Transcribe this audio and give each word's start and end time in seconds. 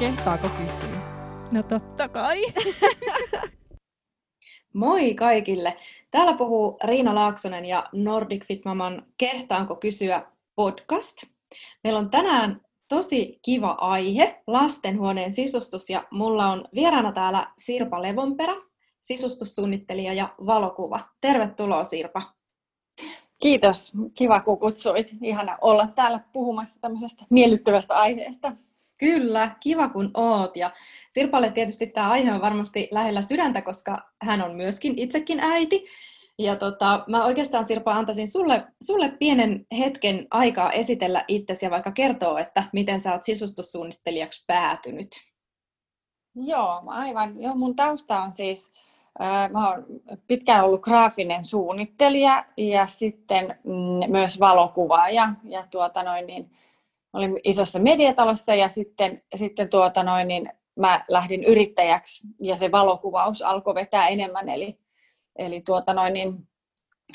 Kehtaako 0.00 0.48
kysyä? 0.48 1.00
No 1.52 1.62
totta 1.62 2.08
kai. 2.08 2.42
Moi 4.74 5.14
kaikille! 5.14 5.76
Täällä 6.10 6.34
puhuu 6.34 6.78
Riina 6.84 7.14
Laaksonen 7.14 7.64
ja 7.64 7.88
Nordic 7.92 8.46
Fit 8.46 8.64
Maman 8.64 9.06
Kehtaanko 9.18 9.76
kysyä 9.76 10.26
podcast. 10.54 11.16
Meillä 11.84 11.98
on 11.98 12.10
tänään 12.10 12.60
tosi 12.88 13.38
kiva 13.42 13.70
aihe, 13.70 14.42
lastenhuoneen 14.46 15.32
sisustus, 15.32 15.90
ja 15.90 16.04
mulla 16.10 16.46
on 16.46 16.68
vieraana 16.74 17.12
täällä 17.12 17.52
Sirpa 17.58 18.02
Levonperä, 18.02 18.54
sisustussuunnittelija 19.00 20.12
ja 20.12 20.34
valokuva. 20.46 21.00
Tervetuloa 21.20 21.84
Sirpa. 21.84 22.22
Kiitos. 23.42 23.92
Kiva, 24.14 24.40
kun 24.40 24.58
kutsuit. 24.58 25.06
Ihana 25.22 25.58
olla 25.60 25.86
täällä 25.86 26.20
puhumassa 26.32 26.80
tämmöisestä 26.80 27.24
miellyttävästä 27.30 27.94
aiheesta. 27.94 28.52
Kyllä, 28.98 29.56
kiva 29.60 29.88
kun 29.88 30.10
oot. 30.14 30.56
Ja 30.56 30.70
Sirpalle 31.08 31.50
tietysti 31.50 31.86
tämä 31.86 32.10
aihe 32.10 32.32
on 32.32 32.40
varmasti 32.40 32.88
lähellä 32.90 33.22
sydäntä, 33.22 33.62
koska 33.62 34.10
hän 34.22 34.42
on 34.42 34.56
myöskin 34.56 34.98
itsekin 34.98 35.40
äiti. 35.40 35.86
Ja 36.38 36.56
tota, 36.56 37.04
mä 37.08 37.24
oikeastaan 37.24 37.64
Sirpa 37.64 37.94
antaisin 37.94 38.28
sulle, 38.28 38.64
sulle 38.82 39.08
pienen 39.08 39.66
hetken 39.78 40.26
aikaa 40.30 40.72
esitellä 40.72 41.24
itsesi 41.28 41.66
ja 41.66 41.70
vaikka 41.70 41.92
kertoa, 41.92 42.40
että 42.40 42.64
miten 42.72 43.00
sä 43.00 43.12
oot 43.12 43.22
sisustussuunnittelijaksi 43.22 44.44
päätynyt. 44.46 45.08
Joo, 46.34 46.82
aivan. 46.86 47.40
Joo, 47.40 47.54
mun 47.54 47.76
tausta 47.76 48.20
on 48.20 48.32
siis, 48.32 48.72
äh, 49.20 49.50
mä 49.50 49.70
oon 49.70 49.86
pitkään 50.28 50.64
ollut 50.64 50.82
graafinen 50.82 51.44
suunnittelija 51.44 52.44
ja 52.56 52.86
sitten 52.86 53.58
mm, 53.64 54.12
myös 54.12 54.40
valokuvaaja. 54.40 55.32
Ja 55.44 55.66
tuota 55.70 56.02
noin, 56.02 56.26
niin, 56.26 56.50
olin 57.16 57.40
isossa 57.44 57.78
mediatalossa 57.78 58.54
ja 58.54 58.68
sitten, 58.68 59.22
sitten 59.34 59.68
tuota 59.68 60.02
noin, 60.02 60.28
niin 60.28 60.50
mä 60.76 61.04
lähdin 61.08 61.44
yrittäjäksi 61.44 62.22
ja 62.42 62.56
se 62.56 62.72
valokuvaus 62.72 63.42
alkoi 63.42 63.74
vetää 63.74 64.08
enemmän. 64.08 64.48
Eli, 64.48 64.78
eli 65.36 65.60
tuota 65.60 65.94
noin, 65.94 66.12
niin 66.12 66.48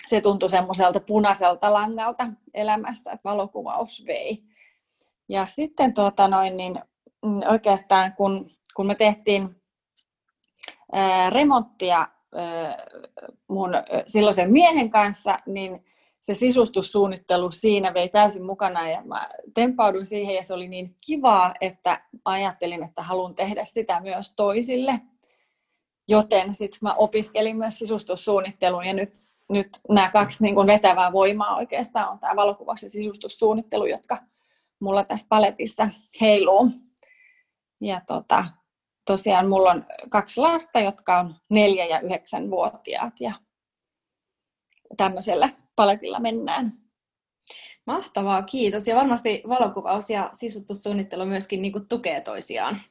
se 0.07 0.21
tuntui 0.21 0.49
semmoiselta 0.49 0.99
punaiselta 0.99 1.73
langalta 1.73 2.27
elämässä, 2.53 3.11
että 3.11 3.29
valokuvaus 3.29 4.03
vei. 4.07 4.43
Ja 5.29 5.45
sitten 5.45 5.93
tuota 5.93 6.27
noin, 6.27 6.57
niin 6.57 6.79
mm, 7.25 7.39
oikeastaan 7.49 8.13
kun, 8.13 8.49
kun 8.75 8.87
me 8.87 8.95
tehtiin 8.95 9.61
remonttia 11.29 12.07
mun 13.47 13.71
silloisen 14.07 14.51
miehen 14.51 14.89
kanssa, 14.89 15.39
niin 15.45 15.85
se 16.21 16.33
sisustussuunnittelu 16.33 17.51
siinä 17.51 17.93
vei 17.93 18.09
täysin 18.09 18.45
mukana 18.45 18.89
ja 18.89 19.01
mä 19.05 19.29
tempauduin 19.53 20.05
siihen 20.05 20.35
ja 20.35 20.43
se 20.43 20.53
oli 20.53 20.67
niin 20.67 20.95
kivaa, 21.05 21.53
että 21.61 22.01
ajattelin, 22.25 22.83
että 22.83 23.03
haluan 23.03 23.35
tehdä 23.35 23.65
sitä 23.65 23.99
myös 23.99 24.33
toisille. 24.35 24.99
Joten 26.07 26.53
sitten 26.53 26.79
mä 26.81 26.93
opiskelin 26.93 27.57
myös 27.57 27.79
sisustussuunnittelun 27.79 28.85
ja 28.85 28.93
nyt, 28.93 29.13
nyt 29.51 29.67
nämä 29.89 30.11
kaksi 30.11 30.43
niin 30.43 30.55
kun 30.55 30.67
vetävää 30.67 31.11
voimaa 31.11 31.55
oikeastaan 31.55 32.09
on 32.09 32.19
tämä 32.19 32.35
valokuvaus 32.35 32.83
ja 32.83 32.89
sisustussuunnittelu, 32.89 33.85
jotka 33.85 34.17
mulla 34.79 35.03
tässä 35.03 35.25
paletissa 35.29 35.89
heiluu. 36.21 36.69
Ja 37.81 38.01
tota, 38.07 38.45
tosiaan 39.05 39.49
mulla 39.49 39.71
on 39.71 39.85
kaksi 40.09 40.41
lasta, 40.41 40.79
jotka 40.79 41.19
on 41.19 41.35
neljä 41.49 41.85
ja 41.85 41.99
yhdeksän 41.99 42.51
vuotiaat 42.51 43.21
ja 43.21 43.33
tämmöisellä 44.97 45.49
paletilla 45.81 46.19
mennään. 46.19 46.71
Mahtavaa, 47.85 48.41
kiitos. 48.41 48.87
Ja 48.87 48.95
varmasti 48.95 49.43
valokuvaus 49.47 50.09
ja 50.09 50.29
sisustussuunnittelu 50.33 51.25
myöskin 51.25 51.61
niin 51.61 51.71
kuin 51.71 51.87
tukee 51.87 52.21
toisiaan. 52.21 52.81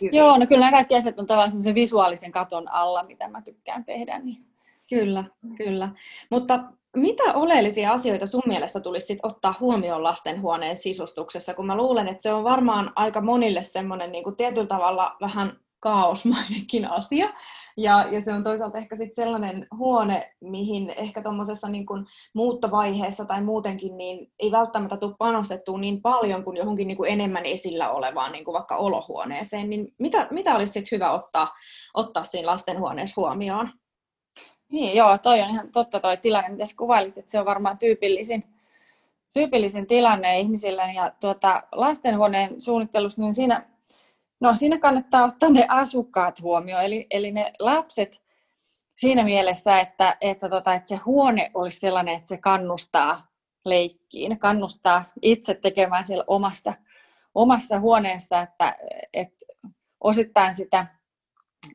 Hyvin. 0.00 0.18
Joo, 0.18 0.38
no 0.38 0.46
kyllä 0.46 0.60
nämä 0.60 0.76
kaikki 0.76 0.96
asiat 0.96 1.18
on 1.18 1.26
tavallaan 1.26 1.50
semmoisen 1.50 1.74
visuaalisen 1.74 2.32
katon 2.32 2.72
alla, 2.72 3.02
mitä 3.02 3.28
mä 3.28 3.42
tykkään 3.42 3.84
tehdä. 3.84 4.18
Niin. 4.18 4.44
Kyllä, 4.90 5.24
kyllä. 5.56 5.88
Mutta 6.30 6.64
mitä 6.96 7.22
oleellisia 7.34 7.92
asioita 7.92 8.26
sun 8.26 8.42
mielestä 8.46 8.80
tulisi 8.80 9.06
sit 9.06 9.18
ottaa 9.22 9.54
huomioon 9.60 10.02
lastenhuoneen 10.02 10.76
sisustuksessa, 10.76 11.54
kun 11.54 11.66
mä 11.66 11.76
luulen, 11.76 12.08
että 12.08 12.22
se 12.22 12.32
on 12.32 12.44
varmaan 12.44 12.92
aika 12.96 13.20
monille 13.20 13.62
semmoinen 13.62 14.12
niin 14.12 14.36
tietyllä 14.36 14.66
tavalla 14.66 15.16
vähän 15.20 15.56
kaosmainenkin 15.80 16.90
asia. 16.90 17.28
Ja, 17.76 18.06
ja 18.10 18.20
se 18.20 18.32
on 18.32 18.44
toisaalta 18.44 18.78
ehkä 18.78 18.96
sitten 18.96 19.14
sellainen 19.14 19.66
huone, 19.76 20.34
mihin 20.40 20.90
ehkä 20.90 21.22
tuommoisessa 21.22 21.68
niin 21.68 21.86
muuttovaiheessa 22.34 23.24
tai 23.24 23.42
muutenkin 23.42 23.98
niin 23.98 24.32
ei 24.38 24.52
välttämättä 24.52 24.96
tule 24.96 25.14
panostettua 25.18 25.78
niin 25.78 26.02
paljon 26.02 26.44
kuin 26.44 26.56
johonkin 26.56 26.86
niin 26.86 26.96
kuin 26.96 27.10
enemmän 27.10 27.46
esillä 27.46 27.90
olevaan 27.90 28.32
niin 28.32 28.44
kuin 28.44 28.52
vaikka 28.52 28.76
olohuoneeseen. 28.76 29.70
Niin 29.70 29.94
mitä, 29.98 30.28
mitä 30.30 30.56
olisi 30.56 30.72
sitten 30.72 30.96
hyvä 30.96 31.12
ottaa, 31.12 31.54
ottaa 31.94 32.24
siinä 32.24 32.50
lastenhuoneessa 32.50 33.20
huomioon? 33.20 33.70
Niin, 34.68 34.96
joo, 34.96 35.18
toi 35.18 35.40
on 35.40 35.48
ihan 35.48 35.72
totta 35.72 36.00
toi 36.00 36.16
tilanne, 36.16 36.48
mitä 36.48 36.64
kuvailit, 36.76 37.18
että 37.18 37.30
se 37.30 37.40
on 37.40 37.46
varmaan 37.46 37.78
tyypillisin, 37.78 38.44
tyypillisin 39.32 39.86
tilanne 39.86 40.40
ihmisillä. 40.40 40.92
Ja 40.92 41.12
tuota, 41.20 41.62
lastenhuoneen 41.72 42.60
suunnittelussa, 42.60 43.22
niin 43.22 43.34
siinä 43.34 43.77
No 44.40 44.56
siinä 44.56 44.78
kannattaa 44.78 45.24
ottaa 45.24 45.50
ne 45.50 45.66
asukkaat 45.68 46.42
huomioon, 46.42 46.84
eli, 46.84 47.06
eli 47.10 47.32
ne 47.32 47.52
lapset 47.58 48.22
siinä 48.96 49.24
mielessä, 49.24 49.80
että, 49.80 50.16
että, 50.20 50.48
tota, 50.48 50.74
että 50.74 50.88
se 50.88 50.96
huone 50.96 51.50
olisi 51.54 51.78
sellainen, 51.78 52.14
että 52.14 52.28
se 52.28 52.36
kannustaa 52.36 53.22
leikkiin, 53.64 54.38
kannustaa 54.38 55.04
itse 55.22 55.54
tekemään 55.54 56.04
siellä 56.04 56.24
omassa, 56.26 56.74
omassa 57.34 57.80
huoneessa, 57.80 58.40
että, 58.40 58.76
että 59.14 59.46
osittain 60.00 60.54
sitä 60.54 60.86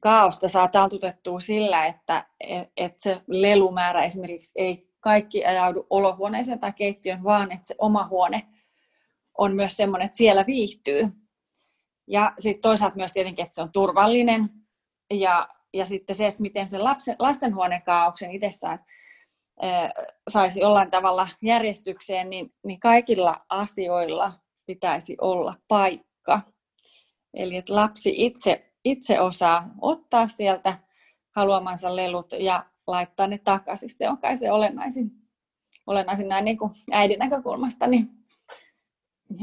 kaaosta 0.01 0.47
saa 0.47 0.67
taltutettua 0.67 1.39
sillä, 1.39 1.85
että, 1.85 2.25
että 2.77 3.01
se 3.01 3.21
lelumäärä 3.27 4.03
esimerkiksi 4.03 4.61
ei 4.61 4.93
kaikki 4.99 5.45
ajaudu 5.45 5.87
olohuoneeseen 5.89 6.59
tai 6.59 6.73
keittiön, 6.73 7.23
vaan 7.23 7.51
että 7.51 7.67
se 7.67 7.75
oma 7.77 8.07
huone 8.07 8.47
on 9.37 9.55
myös 9.55 9.77
sellainen, 9.77 10.05
että 10.05 10.17
siellä 10.17 10.45
viihtyy. 10.45 11.22
Ja 12.07 12.33
sitten 12.37 12.61
toisaalta 12.61 12.95
myös 12.95 13.13
tietenkin, 13.13 13.45
että 13.45 13.55
se 13.55 13.61
on 13.61 13.71
turvallinen. 13.71 14.49
Ja, 15.13 15.47
ja 15.73 15.85
sitten 15.85 16.15
se, 16.15 16.27
että 16.27 16.41
miten 16.41 16.67
se 16.67 16.77
lapsen, 16.77 17.15
lastenhuonekaauksen 17.19 18.31
itsessään 18.31 18.79
saisi 20.29 20.59
jollain 20.59 20.91
tavalla 20.91 21.27
järjestykseen, 21.41 22.29
niin, 22.29 22.53
niin 22.65 22.79
kaikilla 22.79 23.45
asioilla 23.49 24.33
pitäisi 24.65 25.17
olla 25.21 25.55
paikka. 25.67 26.41
Eli 27.33 27.57
että 27.57 27.75
lapsi 27.75 28.13
itse, 28.15 28.73
itse 28.85 29.21
osaa 29.21 29.69
ottaa 29.81 30.27
sieltä 30.27 30.77
haluamansa 31.35 31.95
lelut 31.95 32.33
ja 32.39 32.65
laittaa 32.87 33.27
ne 33.27 33.37
takaisin. 33.37 33.89
Se 33.89 34.09
on 34.09 34.17
kai 34.17 34.35
se 34.35 34.51
olennaisin, 34.51 35.11
olennaisin 35.87 36.27
näin 36.27 36.45
niin 36.45 36.57
kuin 36.57 36.71
äidin 36.91 37.19
näkökulmasta, 37.19 37.87
niin, 37.87 38.09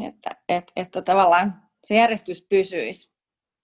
että, 0.07 0.31
että, 0.49 0.73
että 0.77 1.03
tavallaan 1.03 1.70
se 1.85 1.95
järjestys 1.95 2.47
pysyisi 2.49 3.11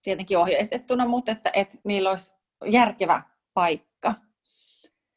tietenkin 0.02 0.38
ohjeistettuna, 0.38 1.06
mutta 1.06 1.32
että, 1.32 1.50
että 1.54 1.78
niillä 1.84 2.10
olisi 2.10 2.34
järkevä 2.70 3.22
paikka. 3.54 4.14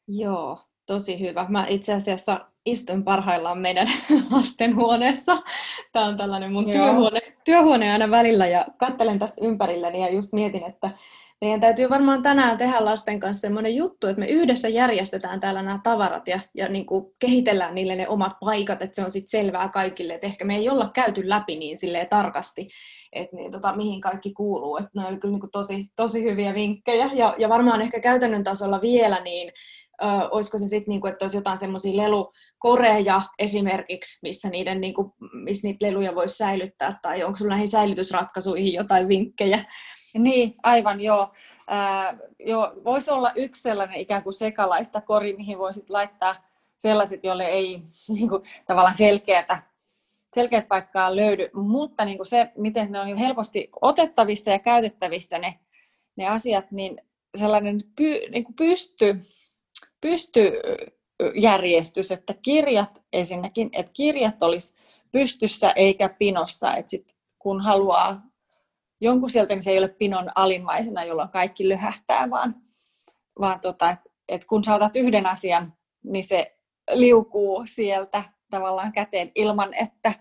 Joo, 0.08 0.60
tosi 0.86 1.20
hyvä. 1.20 1.46
Mä 1.48 1.66
itse 1.68 1.94
asiassa 1.94 2.46
istun 2.66 3.04
parhaillaan 3.04 3.58
meidän 3.58 3.88
lastenhuoneessa. 4.30 5.42
Tämä 5.92 6.06
on 6.06 6.16
tällainen 6.16 6.52
mun 6.52 6.70
työhuone, 6.70 7.20
työhuone 7.44 7.92
aina 7.92 8.10
välillä 8.10 8.46
ja 8.46 8.66
katselen 8.76 9.18
tässä 9.18 9.44
ympärilleni 9.44 10.00
ja 10.00 10.12
just 10.12 10.32
mietin, 10.32 10.64
että 10.64 10.90
meidän 11.40 11.60
täytyy 11.60 11.90
varmaan 11.90 12.22
tänään 12.22 12.58
tehdä 12.58 12.84
lasten 12.84 13.20
kanssa 13.20 13.40
semmoinen 13.40 13.74
juttu, 13.74 14.06
että 14.06 14.20
me 14.20 14.26
yhdessä 14.26 14.68
järjestetään 14.68 15.40
täällä 15.40 15.62
nämä 15.62 15.80
tavarat 15.82 16.28
ja, 16.28 16.40
ja 16.54 16.68
niin 16.68 16.86
kuin 16.86 17.14
kehitellään 17.18 17.74
niille 17.74 17.96
ne 17.96 18.08
omat 18.08 18.32
paikat, 18.40 18.82
että 18.82 18.94
se 18.96 19.04
on 19.04 19.10
sitten 19.10 19.40
selvää 19.40 19.68
kaikille, 19.68 20.14
että 20.14 20.26
ehkä 20.26 20.44
me 20.44 20.56
ei 20.56 20.68
olla 20.68 20.90
käyty 20.94 21.28
läpi 21.28 21.56
niin 21.56 21.78
silleen 21.78 22.08
tarkasti, 22.08 22.68
että 23.12 23.36
niin, 23.36 23.52
tota, 23.52 23.76
mihin 23.76 24.00
kaikki 24.00 24.32
kuuluu. 24.32 24.76
Että 24.76 24.90
ne 24.94 25.06
oli 25.06 25.16
kyllä 25.16 25.32
niin 25.32 25.40
kuin 25.40 25.50
tosi, 25.50 25.86
tosi 25.96 26.24
hyviä 26.24 26.54
vinkkejä 26.54 27.10
ja, 27.14 27.34
ja 27.38 27.48
varmaan 27.48 27.80
ehkä 27.80 28.00
käytännön 28.00 28.44
tasolla 28.44 28.80
vielä, 28.80 29.20
niin 29.20 29.52
ö, 30.02 30.06
olisiko 30.30 30.58
se 30.58 30.66
sitten, 30.66 30.92
niin 30.92 31.00
kuin, 31.00 31.12
että 31.12 31.24
olisi 31.24 31.36
jotain 31.36 31.58
semmoisia 31.58 31.96
lelukoreja 31.96 33.22
esimerkiksi, 33.38 34.18
missä, 34.22 34.48
niiden, 34.48 34.80
niin 34.80 34.94
kuin, 34.94 35.12
missä 35.44 35.68
niitä 35.68 35.86
leluja 35.86 36.14
voisi 36.14 36.36
säilyttää, 36.36 36.98
tai 37.02 37.24
onko 37.24 37.36
sinulla 37.36 37.54
näihin 37.54 37.68
säilytysratkaisuihin 37.68 38.72
jotain 38.72 39.08
vinkkejä? 39.08 39.64
Niin, 40.18 40.54
aivan 40.62 41.00
joo. 41.00 41.32
Ää, 41.68 42.18
joo. 42.38 42.72
Voisi 42.84 43.10
olla 43.10 43.32
yksi 43.36 43.62
sellainen 43.62 44.00
ikään 44.00 44.22
kuin 44.22 44.32
sekalaista 44.32 45.00
kori, 45.00 45.36
mihin 45.36 45.58
voisit 45.58 45.90
laittaa 45.90 46.34
sellaiset, 46.76 47.24
joille 47.24 47.46
ei 47.46 47.82
niin 48.08 48.28
kuin, 48.28 48.42
tavallaan 48.66 48.94
selkeätä, 48.94 49.62
selkeät 50.34 50.68
paikkaa 50.68 51.16
löydy, 51.16 51.50
mutta 51.54 52.04
niin 52.04 52.18
kuin 52.18 52.26
se, 52.26 52.52
miten 52.56 52.92
ne 52.92 53.00
on 53.00 53.16
helposti 53.16 53.70
otettavissa 53.82 54.50
ja 54.50 54.58
käytettävissä 54.58 55.38
ne, 55.38 55.58
ne 56.16 56.28
asiat, 56.28 56.70
niin 56.70 57.00
sellainen 57.38 57.80
py, 57.96 58.20
niin 58.30 58.44
kuin 58.44 58.56
pysty, 58.56 59.16
pysty 60.00 60.52
järjestys, 61.34 62.12
että 62.12 62.34
kirjat 62.42 63.02
ensinnäkin, 63.12 63.70
että 63.72 63.92
kirjat 63.96 64.42
olisi 64.42 64.76
pystyssä 65.12 65.70
eikä 65.70 66.08
pinossa, 66.08 66.76
että 66.76 66.90
sit 66.90 67.14
kun 67.38 67.60
haluaa 67.60 68.29
jonkun 69.00 69.30
sieltä, 69.30 69.54
niin 69.54 69.62
se 69.62 69.70
ei 69.70 69.78
ole 69.78 69.88
pinon 69.88 70.30
alimmaisena, 70.34 71.04
jolloin 71.04 71.28
kaikki 71.28 71.68
lyhähtää, 71.68 72.30
vaan, 72.30 72.54
vaan 73.40 73.60
tota, 73.60 73.96
että 74.28 74.46
kun 74.46 74.64
sä 74.64 74.74
otat 74.74 74.96
yhden 74.96 75.26
asian, 75.26 75.72
niin 76.04 76.24
se 76.24 76.56
liukuu 76.92 77.62
sieltä 77.66 78.24
tavallaan 78.50 78.92
käteen 78.92 79.32
ilman, 79.34 79.74
että 79.74 80.12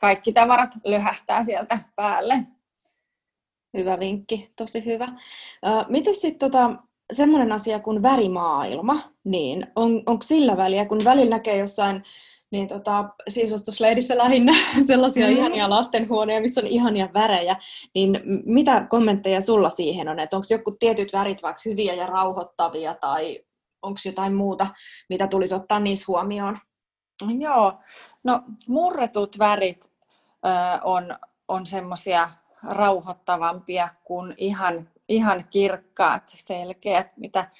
kaikki 0.00 0.32
tavarat 0.32 0.70
lyhähtää 0.84 1.44
sieltä 1.44 1.78
päälle. 1.96 2.34
Hyvä 3.76 3.98
vinkki, 3.98 4.52
tosi 4.56 4.84
hyvä. 4.84 5.08
Miten 5.88 6.14
sitten 6.14 6.50
tota, 6.50 6.76
semmoinen 7.12 7.52
asia 7.52 7.80
kuin 7.80 8.02
värimaailma, 8.02 8.96
niin 9.24 9.66
on, 9.76 10.02
onko 10.06 10.22
sillä 10.22 10.56
väliä, 10.56 10.86
kun 10.86 11.04
välillä 11.04 11.36
näkee 11.36 11.56
jossain 11.56 12.02
niin 12.52 12.68
tota, 12.68 13.04
sisustusleidissä 13.28 14.18
lähinnä 14.18 14.52
sellaisia 14.86 15.26
mm. 15.26 15.32
ihania 15.32 15.70
lastenhuoneja, 15.70 16.40
missä 16.40 16.60
on 16.60 16.66
ihania 16.66 17.08
värejä, 17.14 17.56
niin 17.94 18.20
mitä 18.44 18.86
kommentteja 18.90 19.40
sulla 19.40 19.70
siihen 19.70 20.08
on, 20.08 20.18
että 20.18 20.36
onko 20.36 20.46
joku 20.50 20.70
tietyt 20.70 21.12
värit 21.12 21.42
vaikka 21.42 21.62
hyviä 21.64 21.94
ja 21.94 22.06
rauhoittavia 22.06 22.94
tai 22.94 23.44
onko 23.82 23.98
jotain 24.06 24.34
muuta, 24.34 24.66
mitä 25.08 25.26
tulisi 25.26 25.54
ottaa 25.54 25.80
niissä 25.80 26.04
huomioon? 26.08 26.58
Joo, 27.38 27.72
no 28.24 28.42
murretut 28.68 29.38
värit 29.38 29.92
ö, 30.46 30.48
on, 30.84 31.18
on 31.48 31.66
semmoisia 31.66 32.30
rauhoittavampia 32.70 33.88
kuin 34.04 34.34
ihan, 34.36 34.88
ihan 35.08 35.44
kirkkaat, 35.50 36.22
selkeät, 36.26 37.16
mitä 37.16 37.50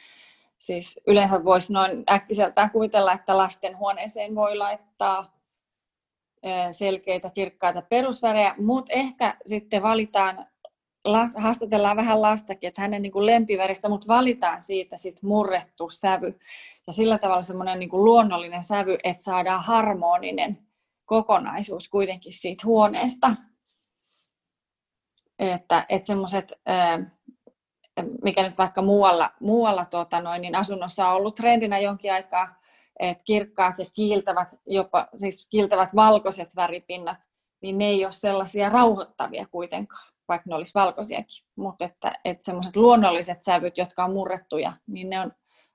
siis 0.62 1.00
yleensä 1.06 1.44
voisi 1.44 1.72
noin 1.72 2.04
äkkiseltään 2.10 2.70
kuvitella, 2.70 3.12
että 3.12 3.36
lastenhuoneeseen 3.36 4.34
voi 4.34 4.56
laittaa 4.56 5.38
selkeitä, 6.70 7.30
kirkkaita 7.30 7.82
perusvärejä, 7.82 8.54
mutta 8.58 8.92
ehkä 8.92 9.36
sitten 9.46 9.82
valitaan, 9.82 10.46
haastatellaan 11.36 11.96
vähän 11.96 12.22
lastakin, 12.22 12.68
että 12.68 12.80
hänen 12.80 13.02
niin 13.02 13.12
kuin 13.12 13.26
lempiväristä, 13.26 13.88
mutta 13.88 14.08
valitaan 14.08 14.62
siitä 14.62 14.96
sit 14.96 15.22
murrettu 15.22 15.90
sävy. 15.90 16.38
Ja 16.86 16.92
sillä 16.92 17.18
tavalla 17.18 17.42
semmoinen 17.42 17.78
niin 17.78 17.90
kuin 17.90 18.04
luonnollinen 18.04 18.64
sävy, 18.64 18.98
että 19.04 19.22
saadaan 19.22 19.62
harmoninen 19.62 20.58
kokonaisuus 21.04 21.88
kuitenkin 21.88 22.32
siitä 22.32 22.66
huoneesta. 22.66 23.36
Että, 25.38 25.86
että 25.88 26.06
semmoiset, 26.06 26.52
mikä 28.22 28.42
nyt 28.42 28.58
vaikka 28.58 28.82
muualla, 28.82 29.30
muualla 29.40 29.84
tuota 29.84 30.20
noin, 30.20 30.42
niin 30.42 30.54
asunnossa 30.54 31.08
on 31.08 31.14
ollut 31.14 31.34
trendinä 31.34 31.78
jonkin 31.78 32.12
aikaa, 32.12 32.54
että 33.00 33.24
kirkkaat 33.26 33.78
ja 33.78 33.86
kiiltävät, 33.92 34.48
jopa 34.66 35.08
siis 35.14 35.46
kiiltävät 35.50 35.94
valkoiset 35.94 36.56
väripinnat, 36.56 37.18
niin 37.62 37.78
ne 37.78 37.84
ei 37.84 38.04
ole 38.04 38.12
sellaisia 38.12 38.68
rauhoittavia 38.68 39.46
kuitenkaan, 39.50 40.12
vaikka 40.28 40.50
ne 40.50 40.54
olisi 40.54 40.74
valkoisiakin. 40.74 41.46
Mutta 41.56 41.84
että, 41.84 42.12
että 42.24 42.44
semmoiset 42.44 42.76
luonnolliset 42.76 43.42
sävyt, 43.42 43.78
jotka 43.78 44.04
on 44.04 44.12
murrettuja, 44.12 44.72
niin 44.86 45.10
ne 45.10 45.20
on 45.20 45.32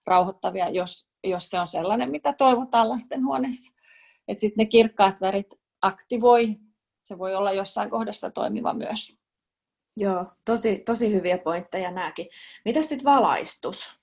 rauhoittavia, 0.07 0.69
jos, 0.69 1.07
jos 1.23 1.49
se 1.49 1.59
on 1.59 1.67
sellainen, 1.67 2.11
mitä 2.11 2.33
toivotaan 2.33 2.89
lastenhuoneessa. 2.89 3.73
Että 4.27 4.41
sitten 4.41 4.63
ne 4.63 4.65
kirkkaat 4.65 5.21
värit 5.21 5.53
aktivoi, 5.81 6.55
se 7.03 7.17
voi 7.17 7.35
olla 7.35 7.51
jossain 7.51 7.89
kohdassa 7.89 8.31
toimiva 8.31 8.73
myös. 8.73 9.17
Joo, 9.99 10.25
tosi, 10.45 10.79
tosi 10.85 11.13
hyviä 11.13 11.37
pointteja 11.37 11.91
nämäkin. 11.91 12.27
Mitä 12.65 12.81
sitten 12.81 13.05
valaistus? 13.05 13.99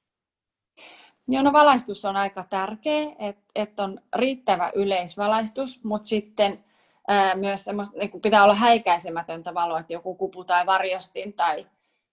Joo, 1.29 1.43
no 1.43 1.53
valaistus 1.53 2.05
on 2.05 2.17
aika 2.17 2.45
tärkeä, 2.51 3.07
että 3.19 3.43
et 3.55 3.81
on 3.81 4.01
riittävä 4.17 4.73
yleisvalaistus, 4.75 5.85
mutta 5.85 6.09
sitten 6.09 6.65
ää, 7.09 7.35
myös 7.35 7.67
niin 7.99 8.21
pitää 8.23 8.45
olla 8.45 8.55
häikäisemätöntä 8.55 9.55
valoa, 9.55 9.79
että 9.79 9.93
joku 9.93 10.15
kupu 10.15 10.45
tai 10.45 10.67
varjostin 10.67 11.33
tai, 11.33 11.67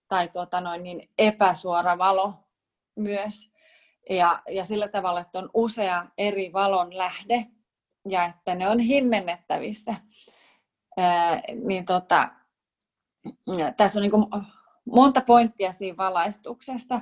tai 0.08 0.28
tuota 0.28 0.60
noin, 0.60 0.82
niin 0.82 1.08
epäsuora 1.18 1.98
valo 1.98 2.34
myös. 2.96 3.52
Ja, 4.10 4.42
ja 4.48 4.64
sillä 4.64 4.88
tavalla, 4.88 5.20
että 5.20 5.38
on 5.38 5.50
usea 5.54 6.06
eri 6.18 6.52
valon 6.52 6.98
lähde 6.98 7.46
ja 8.08 8.24
että 8.24 8.54
ne 8.54 8.68
on 8.68 8.78
himmennettävissä. 8.78 9.94
Ää, 10.96 11.42
niin 11.64 11.84
tota, 11.84 12.28
tässä 13.76 13.98
on 13.98 14.02
niin 14.02 14.10
kuin 14.10 14.26
monta 14.84 15.20
pointtia 15.20 15.72
siinä 15.72 15.96
valaistuksessa. 15.96 17.00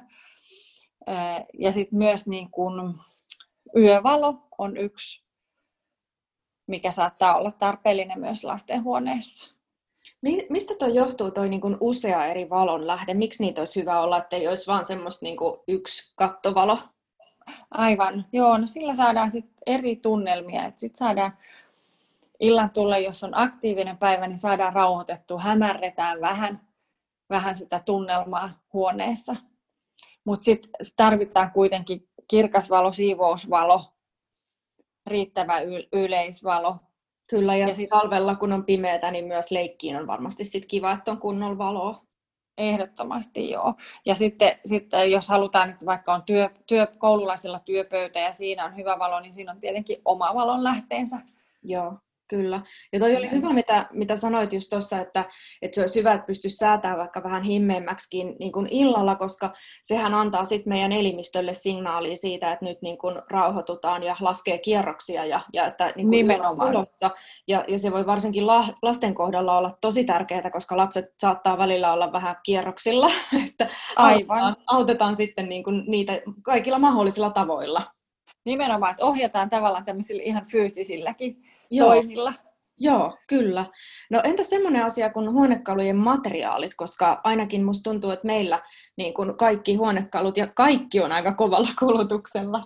Ja 1.58 1.72
sitten 1.72 1.98
myös 1.98 2.26
niin 2.26 2.50
kuin 2.50 2.94
yövalo 3.76 4.48
on 4.58 4.76
yksi, 4.76 5.24
mikä 6.66 6.90
saattaa 6.90 7.36
olla 7.36 7.50
tarpeellinen 7.50 8.20
myös 8.20 8.44
lastenhuoneessa. 8.44 9.54
Mistä 10.50 10.74
tuo 10.78 10.88
johtuu 10.88 11.30
tuo 11.30 11.44
niin 11.44 11.76
usea 11.80 12.26
eri 12.26 12.50
valon 12.50 12.86
lähde? 12.86 13.14
Miksi 13.14 13.42
niitä 13.42 13.60
olisi 13.60 13.80
hyvä 13.80 14.00
olla, 14.00 14.18
että 14.18 14.36
ei 14.36 14.48
olisi 14.48 14.66
vain 14.66 14.84
semmoista 14.84 15.24
niin 15.24 15.36
yksi 15.68 16.12
kattovalo? 16.16 16.78
Aivan, 17.70 18.26
joo. 18.32 18.58
No 18.58 18.66
sillä 18.66 18.94
saadaan 18.94 19.30
sit 19.30 19.46
eri 19.66 19.96
tunnelmia. 19.96 20.72
Sitten 20.76 20.98
saadaan 20.98 21.36
illan 22.40 22.70
tulle, 22.70 23.00
jos 23.00 23.24
on 23.24 23.38
aktiivinen 23.38 23.98
päivä, 23.98 24.26
niin 24.26 24.38
saadaan 24.38 24.72
rauhoitettua, 24.72 25.40
hämärretään 25.40 26.20
vähän, 26.20 26.60
vähän 27.30 27.54
sitä 27.54 27.82
tunnelmaa 27.86 28.50
huoneessa. 28.72 29.36
Mutta 30.24 30.44
sitten 30.44 30.70
tarvitaan 30.96 31.50
kuitenkin 31.52 32.08
kirkas 32.30 32.70
valo, 32.70 32.92
siivousvalo, 32.92 33.84
riittävä 35.06 35.60
yleisvalo. 35.92 36.76
Kyllä, 37.26 37.56
ja, 37.56 37.68
ja 37.68 37.74
sit 37.74 37.88
talvella 37.88 38.36
kun 38.36 38.52
on 38.52 38.64
pimeätä, 38.64 39.10
niin 39.10 39.24
myös 39.24 39.50
leikkiin 39.50 39.96
on 39.96 40.06
varmasti 40.06 40.44
sit 40.44 40.66
kiva, 40.66 40.92
että 40.92 41.10
on 41.10 41.18
kunnolla 41.18 41.58
valoa. 41.58 42.02
Ehdottomasti 42.58 43.50
joo. 43.50 43.74
Ja 44.06 44.14
sitten, 44.14 44.58
sitten 44.64 45.10
jos 45.10 45.28
halutaan, 45.28 45.70
että 45.70 45.86
vaikka 45.86 46.14
on 46.14 46.22
työ, 46.22 46.50
työ, 46.66 46.86
koululaisilla 46.98 47.58
työpöytä 47.58 48.18
ja 48.18 48.32
siinä 48.32 48.64
on 48.64 48.76
hyvä 48.76 48.98
valo, 48.98 49.20
niin 49.20 49.34
siinä 49.34 49.52
on 49.52 49.60
tietenkin 49.60 49.96
oma 50.04 50.34
valon 50.34 50.64
lähteensä. 50.64 51.16
Joo. 51.62 51.98
Kyllä. 52.30 52.62
Ja 52.92 53.00
toi 53.00 53.16
oli 53.16 53.30
hyvä, 53.30 53.52
mitä, 53.52 53.86
mitä 53.92 54.16
sanoit 54.16 54.52
just 54.52 54.70
tuossa, 54.70 55.00
että, 55.00 55.24
että 55.62 55.74
se 55.74 55.80
olisi 55.80 55.98
hyvä, 55.98 56.12
että 56.12 56.26
pystyisi 56.26 56.56
säätämään 56.56 56.98
vaikka 56.98 57.22
vähän 57.22 57.42
himmeämmäksikin 57.42 58.36
niin 58.38 58.52
kuin 58.52 58.66
illalla, 58.70 59.16
koska 59.16 59.52
sehän 59.82 60.14
antaa 60.14 60.44
sitten 60.44 60.72
meidän 60.72 60.92
elimistölle 60.92 61.54
signaalia 61.54 62.16
siitä, 62.16 62.52
että 62.52 62.64
nyt 62.64 62.82
niin 62.82 62.98
kuin 62.98 63.16
rauhoitutaan 63.30 64.02
ja 64.02 64.16
laskee 64.20 64.58
kierroksia 64.58 65.24
ja, 65.24 65.40
ja 65.52 65.66
että 65.66 65.84
niin 65.84 65.94
kuin 65.94 66.10
Nimenomaan. 66.10 66.86
Ja, 67.48 67.64
ja 67.68 67.78
se 67.78 67.92
voi 67.92 68.06
varsinkin 68.06 68.46
la, 68.46 68.64
lasten 68.82 69.14
kohdalla 69.14 69.58
olla 69.58 69.70
tosi 69.80 70.04
tärkeää, 70.04 70.50
koska 70.50 70.76
lapset 70.76 71.04
saattaa 71.20 71.58
välillä 71.58 71.92
olla 71.92 72.12
vähän 72.12 72.36
kierroksilla, 72.42 73.10
että 73.48 73.68
Aivan. 73.96 74.38
Autetaan, 74.38 74.56
autetaan 74.66 75.16
sitten 75.16 75.48
niin 75.48 75.64
kuin 75.64 75.84
niitä 75.86 76.20
kaikilla 76.42 76.78
mahdollisilla 76.78 77.30
tavoilla. 77.30 77.86
Nimenomaan, 78.44 78.90
että 78.90 79.04
ohjataan 79.04 79.50
tavallaan 79.50 79.84
tämmöisillä 79.84 80.22
ihan 80.22 80.46
fyysisilläkin 80.50 81.50
Joo. 81.70 81.88
toimilla. 81.88 82.34
Joo, 82.82 83.18
kyllä. 83.26 83.66
No 84.10 84.20
entä 84.24 84.42
semmoinen 84.42 84.84
asia 84.84 85.10
kuin 85.10 85.32
huonekalujen 85.32 85.96
materiaalit, 85.96 86.74
koska 86.76 87.20
ainakin 87.24 87.64
musta 87.64 87.90
tuntuu, 87.90 88.10
että 88.10 88.26
meillä 88.26 88.62
niin 88.96 89.14
kuin 89.14 89.36
kaikki 89.36 89.74
huonekalut 89.74 90.36
ja 90.36 90.46
kaikki 90.46 91.00
on 91.00 91.12
aika 91.12 91.34
kovalla 91.34 91.68
kulutuksella. 91.78 92.64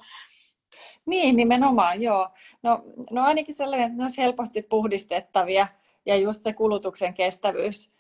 Niin, 1.07 1.37
nimenomaan, 1.37 2.03
joo. 2.03 2.29
No, 2.63 2.83
no 3.11 3.23
ainakin 3.23 3.55
sellainen, 3.55 3.87
että 3.87 3.99
ne 3.99 4.05
olisi 4.05 4.23
helposti 4.23 4.63
puhdistettavia 4.63 5.67
ja 6.07 6.17
just 6.17 6.43
se 6.43 6.53
kulutuksen 6.53 7.15
kestävyys, 7.15 7.91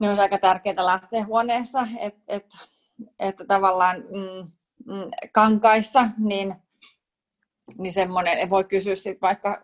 ne 0.00 0.08
olisi 0.08 0.22
aika 0.22 0.38
tärkeää 0.38 0.86
lastenhuoneessa, 0.86 1.86
että 2.00 2.20
et, 2.28 2.46
et 3.18 3.36
tavallaan 3.48 3.96
mm, 3.96 4.50
mm, 4.86 5.10
kankaissa, 5.32 6.08
niin, 6.18 6.54
niin 7.78 7.92
semmoinen, 7.92 8.50
voi 8.50 8.64
kysyä 8.64 8.94
sit 8.94 9.22
vaikka 9.22 9.62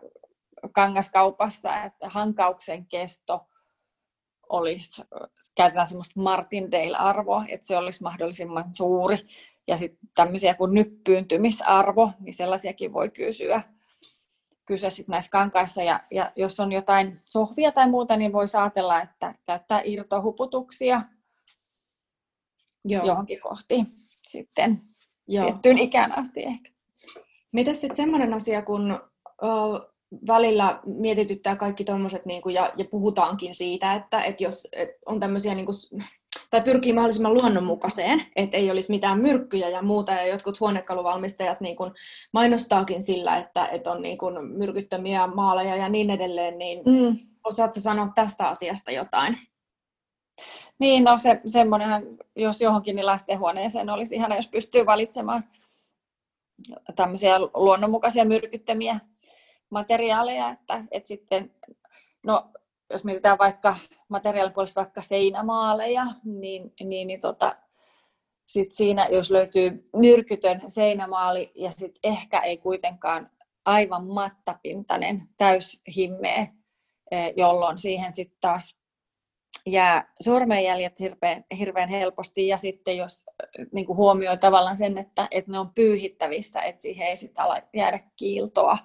kangaskaupasta, 0.71 1.83
että 1.83 2.09
hankauksen 2.09 2.85
kesto 2.85 3.47
olisi, 4.49 5.03
käytetään 5.55 5.87
semmoista 5.87 6.19
martindale-arvoa, 6.19 7.45
että 7.47 7.67
se 7.67 7.77
olisi 7.77 8.03
mahdollisimman 8.03 8.73
suuri. 8.73 9.17
Ja 9.67 9.77
sitten 9.77 10.09
tämmöisiä 10.15 10.53
kuin 10.53 10.73
nyppyyntymisarvo, 10.73 12.11
niin 12.19 12.33
sellaisiakin 12.33 12.93
voi 12.93 13.09
kysyä, 13.09 13.61
kysyä 14.65 14.89
sit 14.89 15.07
näissä 15.07 15.31
kankaissa. 15.31 15.83
Ja, 15.83 16.03
ja 16.11 16.31
jos 16.35 16.59
on 16.59 16.71
jotain 16.71 17.19
sohvia 17.25 17.71
tai 17.71 17.89
muuta, 17.89 18.17
niin 18.17 18.33
voi 18.33 18.45
ajatella, 18.59 19.01
että 19.01 19.33
käyttää 19.45 19.81
irtohuputuksia 19.83 21.01
Joo. 22.85 23.05
johonkin 23.05 23.41
kohti 23.41 23.83
sitten 24.27 24.77
Joo. 25.27 25.45
tiettyyn 25.45 25.77
ikään 25.77 26.17
asti 26.17 26.43
ehkä. 26.43 26.69
Mitäs 27.53 27.81
sitten 27.81 27.95
semmoinen 27.95 28.33
asia, 28.33 28.61
kun 28.61 28.99
välillä 30.27 30.79
mietityttää 30.85 31.55
kaikki 31.55 31.83
tuommoiset, 31.83 32.25
niin 32.25 32.41
ja, 32.53 32.73
ja 32.75 32.85
puhutaankin 32.91 33.55
siitä, 33.55 33.95
että, 33.95 34.23
että 34.23 34.43
jos 34.43 34.67
että 34.71 34.95
on 35.05 35.19
tämmöisiä, 35.19 35.55
niin 35.55 35.65
kuin, 35.65 36.01
tai 36.49 36.61
pyrkii 36.61 36.93
mahdollisimman 36.93 37.33
luonnonmukaiseen, 37.33 38.25
että 38.35 38.57
ei 38.57 38.71
olisi 38.71 38.91
mitään 38.91 39.19
myrkkyjä 39.19 39.69
ja 39.69 39.81
muuta, 39.81 40.11
ja 40.11 40.27
jotkut 40.27 40.59
huonekaluvalmistajat 40.59 41.61
niin 41.61 41.75
kuin 41.75 41.91
mainostaakin 42.33 43.03
sillä, 43.03 43.37
että, 43.37 43.65
että 43.65 43.91
on 43.91 44.01
niin 44.01 44.17
kuin 44.17 44.45
myrkyttömiä 44.45 45.27
maaleja 45.27 45.75
ja 45.75 45.89
niin 45.89 46.09
edelleen, 46.09 46.57
niin 46.57 46.83
mm. 46.85 47.19
osaatko 47.43 47.79
sanoa 47.79 48.11
tästä 48.15 48.49
asiasta 48.49 48.91
jotain? 48.91 49.37
Niin, 50.79 51.03
no 51.03 51.17
se, 51.17 51.41
semmoinenhan, 51.45 52.03
jos 52.35 52.61
johonkin, 52.61 52.95
niin 52.95 53.05
lastenhuoneeseen 53.05 53.89
olisi 53.89 54.15
ihana, 54.15 54.35
jos 54.35 54.47
pystyy 54.47 54.85
valitsemaan 54.85 55.43
tämmöisiä 56.95 57.39
luonnonmukaisia 57.39 58.25
myrkyttämiä 58.25 58.99
materiaaleja, 59.69 60.49
että, 60.49 60.83
että 60.91 61.07
sitten, 61.07 61.51
no 62.23 62.49
jos 62.89 63.03
mietitään 63.03 63.37
vaikka 63.37 63.75
materiaalipuolesta 64.09 64.81
vaikka 64.81 65.01
seinämaaleja, 65.01 66.05
niin, 66.23 66.73
niin, 66.83 67.07
niin 67.07 67.21
tota, 67.21 67.55
sit 68.47 68.75
siinä, 68.75 69.07
jos 69.11 69.31
löytyy 69.31 69.89
myrkytön 69.95 70.61
seinämaali 70.67 71.51
ja 71.55 71.71
sit 71.71 71.95
ehkä 72.03 72.39
ei 72.39 72.57
kuitenkaan 72.57 73.29
aivan 73.65 74.07
mattapintainen 74.07 75.23
täyshimmeä, 75.37 76.47
eh, 77.11 77.33
jolloin 77.37 77.77
siihen 77.77 78.13
sitten 78.13 78.37
taas 78.41 78.77
jää 79.65 80.13
sormenjäljet 80.23 80.99
hirveän, 80.99 81.45
hirveän 81.57 81.89
helposti. 81.89 82.47
Ja 82.47 82.57
sitten 82.57 82.97
jos 82.97 83.25
niin 83.71 83.85
kuin 83.85 83.97
huomioi 83.97 84.37
tavallaan 84.37 84.77
sen, 84.77 84.97
että, 84.97 85.27
että 85.31 85.51
ne 85.51 85.59
on 85.59 85.73
pyyhittävissä, 85.75 86.61
että 86.61 86.81
siihen 86.81 87.07
ei 87.07 87.17
sitten 87.17 87.45
jäädä 87.73 87.99
kiiltoa, 88.15 88.77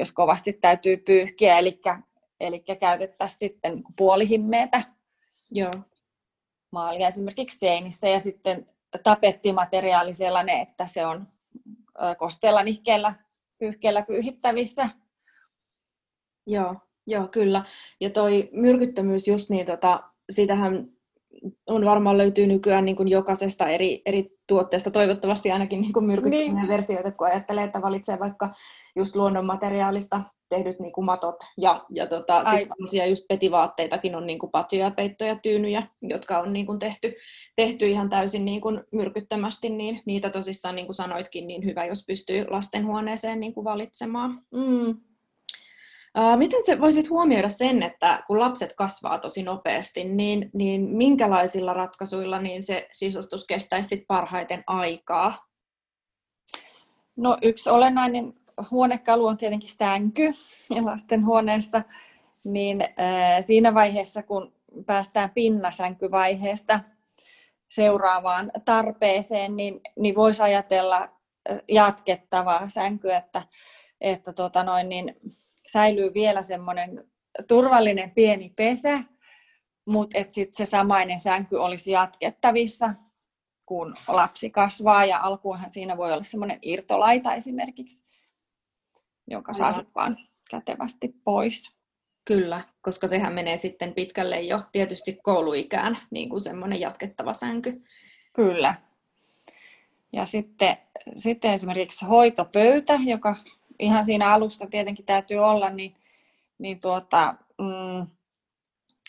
jos 0.00 0.12
kovasti 0.12 0.52
täytyy 0.52 0.96
pyyhkiä, 0.96 1.58
eli, 1.58 1.80
eli 2.40 2.58
käytettäisiin 2.80 3.38
sitten 3.38 3.74
niin 3.74 3.84
puolihimmeetä 3.96 4.82
Joo. 5.50 5.70
maalia 6.72 7.08
esimerkiksi 7.08 7.58
seinissä 7.58 8.08
ja 8.08 8.18
sitten 8.18 8.66
tapettimateriaali 9.02 10.14
sellainen, 10.14 10.60
että 10.60 10.86
se 10.86 11.06
on 11.06 11.26
kosteella, 12.18 12.62
nihkeellä, 12.62 13.14
pyyhkeellä 13.58 14.02
pyyhittävissä. 14.02 14.88
Joo, 16.46 16.74
joo, 17.06 17.28
kyllä. 17.28 17.64
Ja 18.00 18.10
toi 18.10 18.50
myrkyttömyys 18.52 19.28
just 19.28 19.50
niin, 19.50 19.66
tota, 19.66 20.02
siitähän 20.30 20.88
on 21.66 21.84
varmaan 21.84 22.18
löytyy 22.18 22.46
nykyään 22.46 22.84
niin 22.84 22.96
kuin 22.96 23.08
jokaisesta 23.08 23.68
eri, 23.68 24.02
eri 24.06 24.30
tuotteesta, 24.46 24.90
toivottavasti 24.90 25.50
ainakin 25.50 25.80
niin 25.80 25.92
kuin 25.92 26.06
myrkyttömiä 26.06 26.52
niin. 26.52 26.68
versioita, 26.68 27.12
kun 27.12 27.26
ajattelee, 27.26 27.64
että 27.64 27.82
valitsee 27.82 28.18
vaikka 28.18 28.54
just 28.96 29.16
luonnonmateriaalista 29.16 30.20
tehdyt 30.48 30.80
niin 30.80 30.92
kuin 30.92 31.04
matot 31.04 31.36
ja, 31.56 31.84
ja 31.90 32.06
tota, 32.06 32.42
sitten 32.44 33.10
just 33.10 33.24
petivaatteitakin 33.28 34.16
on 34.16 34.26
niin 34.26 34.38
kuin 34.38 34.50
patjoja, 34.50 34.90
peittoja, 34.90 35.36
tyynyjä, 35.36 35.82
jotka 36.02 36.38
on 36.38 36.52
niin 36.52 36.66
kuin 36.66 36.78
tehty, 36.78 37.14
tehty 37.56 37.86
ihan 37.86 38.10
täysin 38.10 38.44
niin 38.44 38.60
kuin 38.60 38.80
myrkyttömästi, 38.92 39.70
niin 39.70 40.00
niitä 40.06 40.30
tosissaan 40.30 40.76
niin 40.76 40.86
kuin 40.86 40.96
sanoitkin, 40.96 41.46
niin 41.46 41.64
hyvä, 41.64 41.84
jos 41.84 42.04
pystyy 42.06 42.46
lastenhuoneeseen 42.50 43.40
niin 43.40 43.54
kuin 43.54 43.64
valitsemaan. 43.64 44.42
Mm. 44.50 44.96
Miten 46.36 46.64
se 46.64 46.80
voisit 46.80 47.10
huomioida 47.10 47.48
sen, 47.48 47.82
että 47.82 48.22
kun 48.26 48.40
lapset 48.40 48.72
kasvaa 48.72 49.18
tosi 49.18 49.42
nopeasti, 49.42 50.04
niin, 50.04 50.50
niin 50.52 50.82
minkälaisilla 50.82 51.72
ratkaisuilla 51.72 52.40
niin 52.40 52.62
se 52.62 52.88
sisustus 52.92 53.46
kestäisi 53.46 53.88
sit 53.88 54.04
parhaiten 54.06 54.64
aikaa? 54.66 55.46
No 57.16 57.38
yksi 57.42 57.70
olennainen 57.70 58.34
huonekalu 58.70 59.26
on 59.26 59.36
tietenkin 59.36 59.70
sänky 59.70 60.30
lasten 60.82 61.26
huoneessa, 61.26 61.82
niin 62.44 62.80
siinä 63.40 63.74
vaiheessa, 63.74 64.22
kun 64.22 64.52
päästään 64.86 65.30
pinnasänkyvaiheesta 65.30 66.80
seuraavaan 67.70 68.50
tarpeeseen, 68.64 69.56
niin, 69.56 69.80
niin 69.96 70.14
voisi 70.14 70.42
ajatella 70.42 71.08
jatkettavaa 71.68 72.68
sänkyä, 72.68 73.16
että, 73.16 73.42
että 74.00 74.32
tota 74.32 74.62
noin, 74.64 74.88
niin 74.88 75.16
säilyy 75.72 76.14
vielä 76.14 76.42
semmoinen 76.42 77.04
turvallinen 77.48 78.10
pieni 78.10 78.52
pesä, 78.56 79.04
mutta 79.86 80.18
että 80.18 80.34
sit 80.34 80.54
se 80.54 80.64
samainen 80.64 81.20
sänky 81.20 81.56
olisi 81.56 81.92
jatkettavissa, 81.92 82.94
kun 83.66 83.94
lapsi 84.08 84.50
kasvaa 84.50 85.04
ja 85.04 85.20
alkuunhan 85.22 85.70
siinä 85.70 85.96
voi 85.96 86.12
olla 86.12 86.22
semmoinen 86.22 86.58
irtolaita 86.62 87.34
esimerkiksi, 87.34 88.04
joka 89.26 89.52
saa 89.52 89.72
sitten 89.72 89.94
vaan 89.94 90.16
kätevästi 90.50 91.14
pois. 91.24 91.80
Kyllä, 92.24 92.60
koska 92.82 93.08
sehän 93.08 93.32
menee 93.32 93.56
sitten 93.56 93.94
pitkälle 93.94 94.40
jo 94.40 94.62
tietysti 94.72 95.18
kouluikään, 95.22 95.98
niin 96.10 96.28
kuin 96.28 96.40
semmoinen 96.40 96.80
jatkettava 96.80 97.34
sänky. 97.34 97.82
Kyllä. 98.32 98.74
Ja 100.12 100.26
sitten, 100.26 100.76
sitten 101.16 101.52
esimerkiksi 101.52 102.04
hoitopöytä, 102.04 102.98
joka 103.04 103.36
ihan 103.80 104.04
siinä 104.04 104.32
alusta 104.32 104.66
tietenkin 104.66 105.04
täytyy 105.04 105.38
olla, 105.38 105.70
niin, 105.70 105.96
niin 106.58 106.80
tuota, 106.80 107.34
mm, 107.58 108.06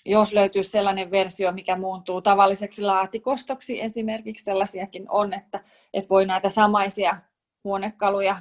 jos 0.05 0.33
löytyy 0.33 0.63
sellainen 0.63 1.11
versio, 1.11 1.51
mikä 1.51 1.75
muuntuu 1.75 2.21
tavalliseksi 2.21 2.81
laatikostoksi, 2.81 3.81
esimerkiksi 3.81 4.43
sellaisiakin 4.43 5.05
on, 5.09 5.33
että, 5.33 5.59
että 5.93 6.09
voi 6.09 6.25
näitä 6.25 6.49
samaisia 6.49 7.17
huonekaluja 7.63 8.35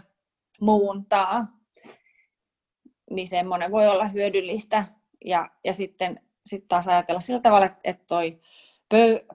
muuntaa, 0.61 1.47
niin 3.11 3.29
semmoinen 3.29 3.71
voi 3.71 3.89
olla 3.89 4.07
hyödyllistä. 4.07 4.87
Ja, 5.25 5.51
ja 5.65 5.73
sitten 5.73 6.21
sit 6.47 6.69
taas 6.69 6.89
ajatella 6.89 7.21
sillä 7.21 7.41
tavalla, 7.41 7.69
että 7.85 8.05
toi 8.09 8.41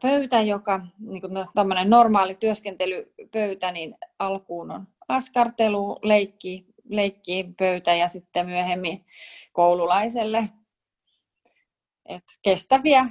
pöytä, 0.01 0.41
joka 0.41 0.87
niin 0.99 1.21
no, 1.29 1.45
normaali 1.85 2.35
työskentelypöytä, 2.39 3.71
niin 3.71 3.95
alkuun 4.19 4.71
on 4.71 4.87
askartelu, 5.07 5.99
leikki, 6.03 6.74
leikkiin 6.89 7.55
pöytä 7.55 7.93
ja 7.93 8.07
sitten 8.07 8.45
myöhemmin 8.45 9.05
koululaiselle. 9.51 10.49
Et 12.09 12.23
kestäviä, 12.41 13.05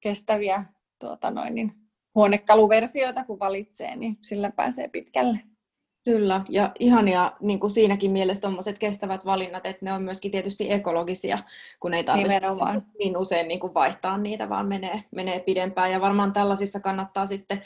kestäviä 0.00 0.64
tuota 0.98 1.30
noin, 1.30 1.54
niin 1.54 1.72
huonekaluversioita, 2.14 3.24
kun 3.24 3.38
valitsee, 3.38 3.96
niin 3.96 4.18
sillä 4.22 4.50
pääsee 4.50 4.88
pitkälle. 4.88 5.38
Kyllä, 6.04 6.44
ja 6.48 6.72
ihania 6.78 7.32
niin 7.40 7.60
kuin 7.60 7.70
siinäkin 7.70 8.10
mielessä 8.10 8.40
tuommoiset 8.40 8.78
kestävät 8.78 9.24
valinnat, 9.24 9.66
että 9.66 9.84
ne 9.84 9.92
on 9.92 10.02
myöskin 10.02 10.30
tietysti 10.30 10.72
ekologisia, 10.72 11.38
kun 11.80 11.94
ei 11.94 12.04
tarvitse 12.04 12.40
niin 12.98 13.16
usein 13.16 13.48
niin 13.48 13.60
kuin 13.60 13.74
vaihtaa 13.74 14.18
niitä, 14.18 14.48
vaan 14.48 14.66
menee, 14.66 15.04
menee 15.14 15.40
pidempään. 15.40 15.92
Ja 15.92 16.00
varmaan 16.00 16.32
tällaisissa 16.32 16.80
kannattaa 16.80 17.26
sitten 17.26 17.62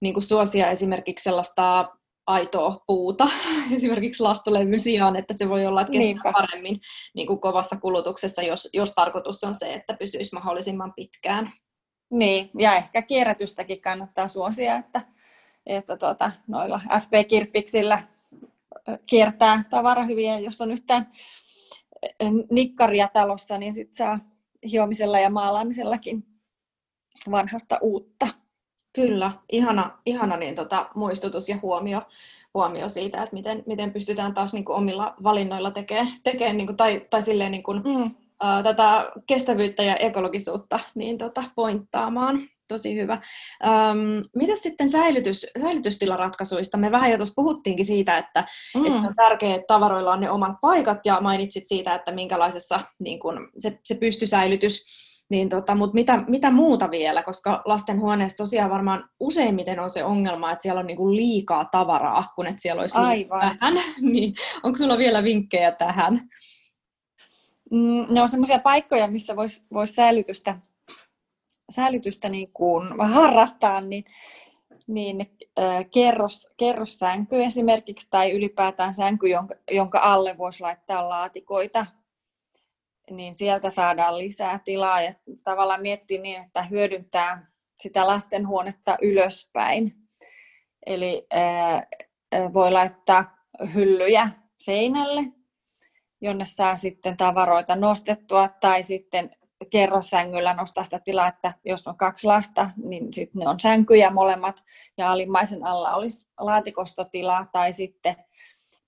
niin 0.00 0.14
kuin 0.14 0.24
suosia 0.24 0.70
esimerkiksi 0.70 1.22
sellaista 1.22 1.88
aitoa 2.28 2.84
puuta 2.86 3.28
esimerkiksi 3.76 4.22
lastulevyn 4.22 4.80
sijaan, 4.80 5.16
että 5.16 5.34
se 5.34 5.48
voi 5.48 5.66
olla, 5.66 5.80
että 5.80 5.92
kestää 5.92 6.32
paremmin 6.32 6.80
niin 7.14 7.26
kuin 7.26 7.40
kovassa 7.40 7.76
kulutuksessa, 7.76 8.42
jos, 8.42 8.68
jos 8.72 8.92
tarkoitus 8.92 9.44
on 9.44 9.54
se, 9.54 9.74
että 9.74 9.94
pysyisi 9.94 10.34
mahdollisimman 10.34 10.92
pitkään. 10.96 11.52
Niin, 12.10 12.50
ja 12.58 12.76
ehkä 12.76 13.02
kierrätystäkin 13.02 13.80
kannattaa 13.80 14.28
suosia, 14.28 14.76
että, 14.76 15.00
että 15.66 15.96
tuota, 15.96 16.32
noilla 16.46 16.80
FP-kirppiksillä 17.00 18.02
kiertää 19.06 19.64
tavara 19.70 20.04
hyviä, 20.04 20.38
jos 20.38 20.60
on 20.60 20.72
yhtään 20.72 21.06
nikkaria 22.50 23.08
talossa, 23.12 23.58
niin 23.58 23.72
sit 23.72 23.94
saa 23.94 24.18
hiomisella 24.70 25.18
ja 25.18 25.30
maalaamisellakin 25.30 26.26
vanhasta 27.30 27.78
uutta. 27.82 28.28
Kyllä, 28.92 29.32
ihana, 29.52 29.98
ihana 30.06 30.36
niin 30.36 30.54
tota, 30.54 30.88
muistutus 30.94 31.48
ja 31.48 31.58
huomio, 31.62 32.02
huomio 32.54 32.88
siitä, 32.88 33.22
että 33.22 33.34
miten, 33.34 33.62
miten 33.66 33.92
pystytään 33.92 34.34
taas 34.34 34.54
niin 34.54 34.64
kuin 34.64 34.76
omilla 34.76 35.14
valinnoilla 35.22 35.70
tekemään, 35.70 36.08
tekee, 36.22 36.52
niin 36.52 36.66
kuin, 36.66 36.76
tai, 36.76 37.06
tai 37.10 37.22
silleen, 37.22 37.52
niin 37.52 37.62
kuin, 37.62 37.82
mm. 37.84 38.02
uh, 38.04 38.62
tätä 38.62 39.10
kestävyyttä 39.26 39.82
ja 39.82 39.96
ekologisuutta 39.96 40.80
niin, 40.94 41.18
tota, 41.18 41.44
pointtaamaan. 41.54 42.48
Tosi 42.68 42.94
hyvä. 42.94 43.22
Um, 43.64 44.24
mitä 44.36 44.56
sitten 44.56 44.90
säilytys, 44.90 45.46
säilytystilaratkaisuista? 45.60 46.78
Me 46.78 46.90
vähän 46.90 47.10
jo 47.10 47.16
tuossa 47.16 47.34
puhuttiinkin 47.36 47.86
siitä, 47.86 48.18
että, 48.18 48.44
mm. 48.76 48.84
että 48.84 48.98
on 48.98 49.14
tärkeää, 49.16 49.54
että 49.54 49.66
tavaroilla 49.66 50.12
on 50.12 50.20
ne 50.20 50.30
omat 50.30 50.56
paikat, 50.60 50.98
ja 51.04 51.20
mainitsit 51.20 51.68
siitä, 51.68 51.94
että 51.94 52.12
minkälaisessa 52.12 52.80
niin 52.98 53.20
kun, 53.20 53.50
se, 53.58 53.78
se 53.84 53.94
pystysäilytys 53.94 54.84
niin 55.30 55.48
tota, 55.48 55.74
mutta 55.74 55.94
mitä, 55.94 56.24
mitä 56.28 56.50
muuta 56.50 56.90
vielä, 56.90 57.22
koska 57.22 57.62
lastenhuoneessa 57.64 58.36
tosiaan 58.36 58.70
varmaan 58.70 59.08
useimmiten 59.20 59.80
on 59.80 59.90
se 59.90 60.04
ongelma, 60.04 60.52
että 60.52 60.62
siellä 60.62 60.80
on 60.80 60.86
niinku 60.86 61.14
liikaa 61.14 61.64
tavaraa, 61.64 62.24
kun 62.34 62.46
et 62.46 62.58
siellä 62.58 62.80
olisi 62.80 62.98
Aivan. 62.98 63.40
vähän. 63.40 63.74
niin 64.12 64.34
onko 64.62 64.76
sulla 64.76 64.98
vielä 64.98 65.24
vinkkejä 65.24 65.72
tähän? 65.72 66.28
Mm, 67.70 68.06
ne 68.10 68.22
on 68.22 68.28
sellaisia 68.28 68.58
paikkoja, 68.58 69.08
missä 69.08 69.36
voisi 69.36 69.62
vois 69.72 69.94
säilytystä, 69.94 70.58
säilytystä 71.70 72.28
niin 72.28 72.52
kuin 72.52 73.00
harrastaa, 73.00 73.80
niin, 73.80 74.04
niin 74.86 75.26
äh, 75.60 75.86
kerros, 75.90 76.48
kerrossänky 76.56 77.44
esimerkiksi 77.44 78.08
tai 78.10 78.32
ylipäätään 78.32 78.94
sänky, 78.94 79.28
jonka, 79.28 79.54
jonka 79.70 79.98
alle 79.98 80.38
voisi 80.38 80.60
laittaa 80.60 81.08
laatikoita 81.08 81.86
niin 83.10 83.34
sieltä 83.34 83.70
saadaan 83.70 84.18
lisää 84.18 84.60
tilaa 84.64 85.02
ja 85.02 85.14
tavallaan 85.44 85.82
miettiä 85.82 86.20
niin, 86.20 86.42
että 86.42 86.62
hyödyntää 86.62 87.46
sitä 87.82 88.06
lastenhuonetta 88.06 88.96
ylöspäin. 89.02 89.94
Eli 90.86 91.26
voi 92.54 92.72
laittaa 92.72 93.36
hyllyjä 93.74 94.28
seinälle, 94.58 95.22
jonne 96.20 96.44
saa 96.44 96.76
sitten 96.76 97.16
tavaroita 97.16 97.76
nostettua, 97.76 98.48
tai 98.60 98.82
sitten 98.82 99.30
kerrossängyllä 99.70 100.54
nostaa 100.54 100.84
sitä 100.84 100.98
tilaa, 100.98 101.28
että 101.28 101.52
jos 101.64 101.86
on 101.86 101.96
kaksi 101.96 102.26
lasta, 102.26 102.70
niin 102.76 103.12
sitten 103.12 103.40
ne 103.40 103.48
on 103.48 103.60
sänkyjä 103.60 104.10
molemmat 104.10 104.64
ja 104.98 105.12
alimmaisen 105.12 105.66
alla 105.66 105.94
olisi 105.94 106.26
laatikostotila 106.40 107.46
tai 107.52 107.72
sitten 107.72 108.16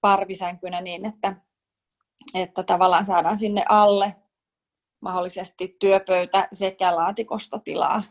parvisänkynä 0.01 0.81
niin, 0.81 1.07
että, 1.07 1.37
että 2.35 2.63
tavallaan 2.63 3.05
saadaan 3.05 3.37
sinne 3.37 3.65
alle 3.69 4.15
mahdollisesti 5.01 5.77
työpöytä 5.81 6.49
sekä 6.53 6.97
laatikostotilaa 6.97 8.03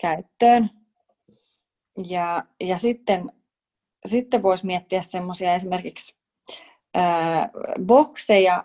käyttöön. 0.00 0.70
Ja, 2.08 2.44
ja 2.60 2.78
sitten, 2.78 3.32
sitten 4.06 4.42
voisi 4.42 4.66
miettiä 4.66 5.02
semmoisia 5.02 5.54
esimerkiksi 5.54 6.14
ää, 6.94 7.50
bokseja, 7.86 8.64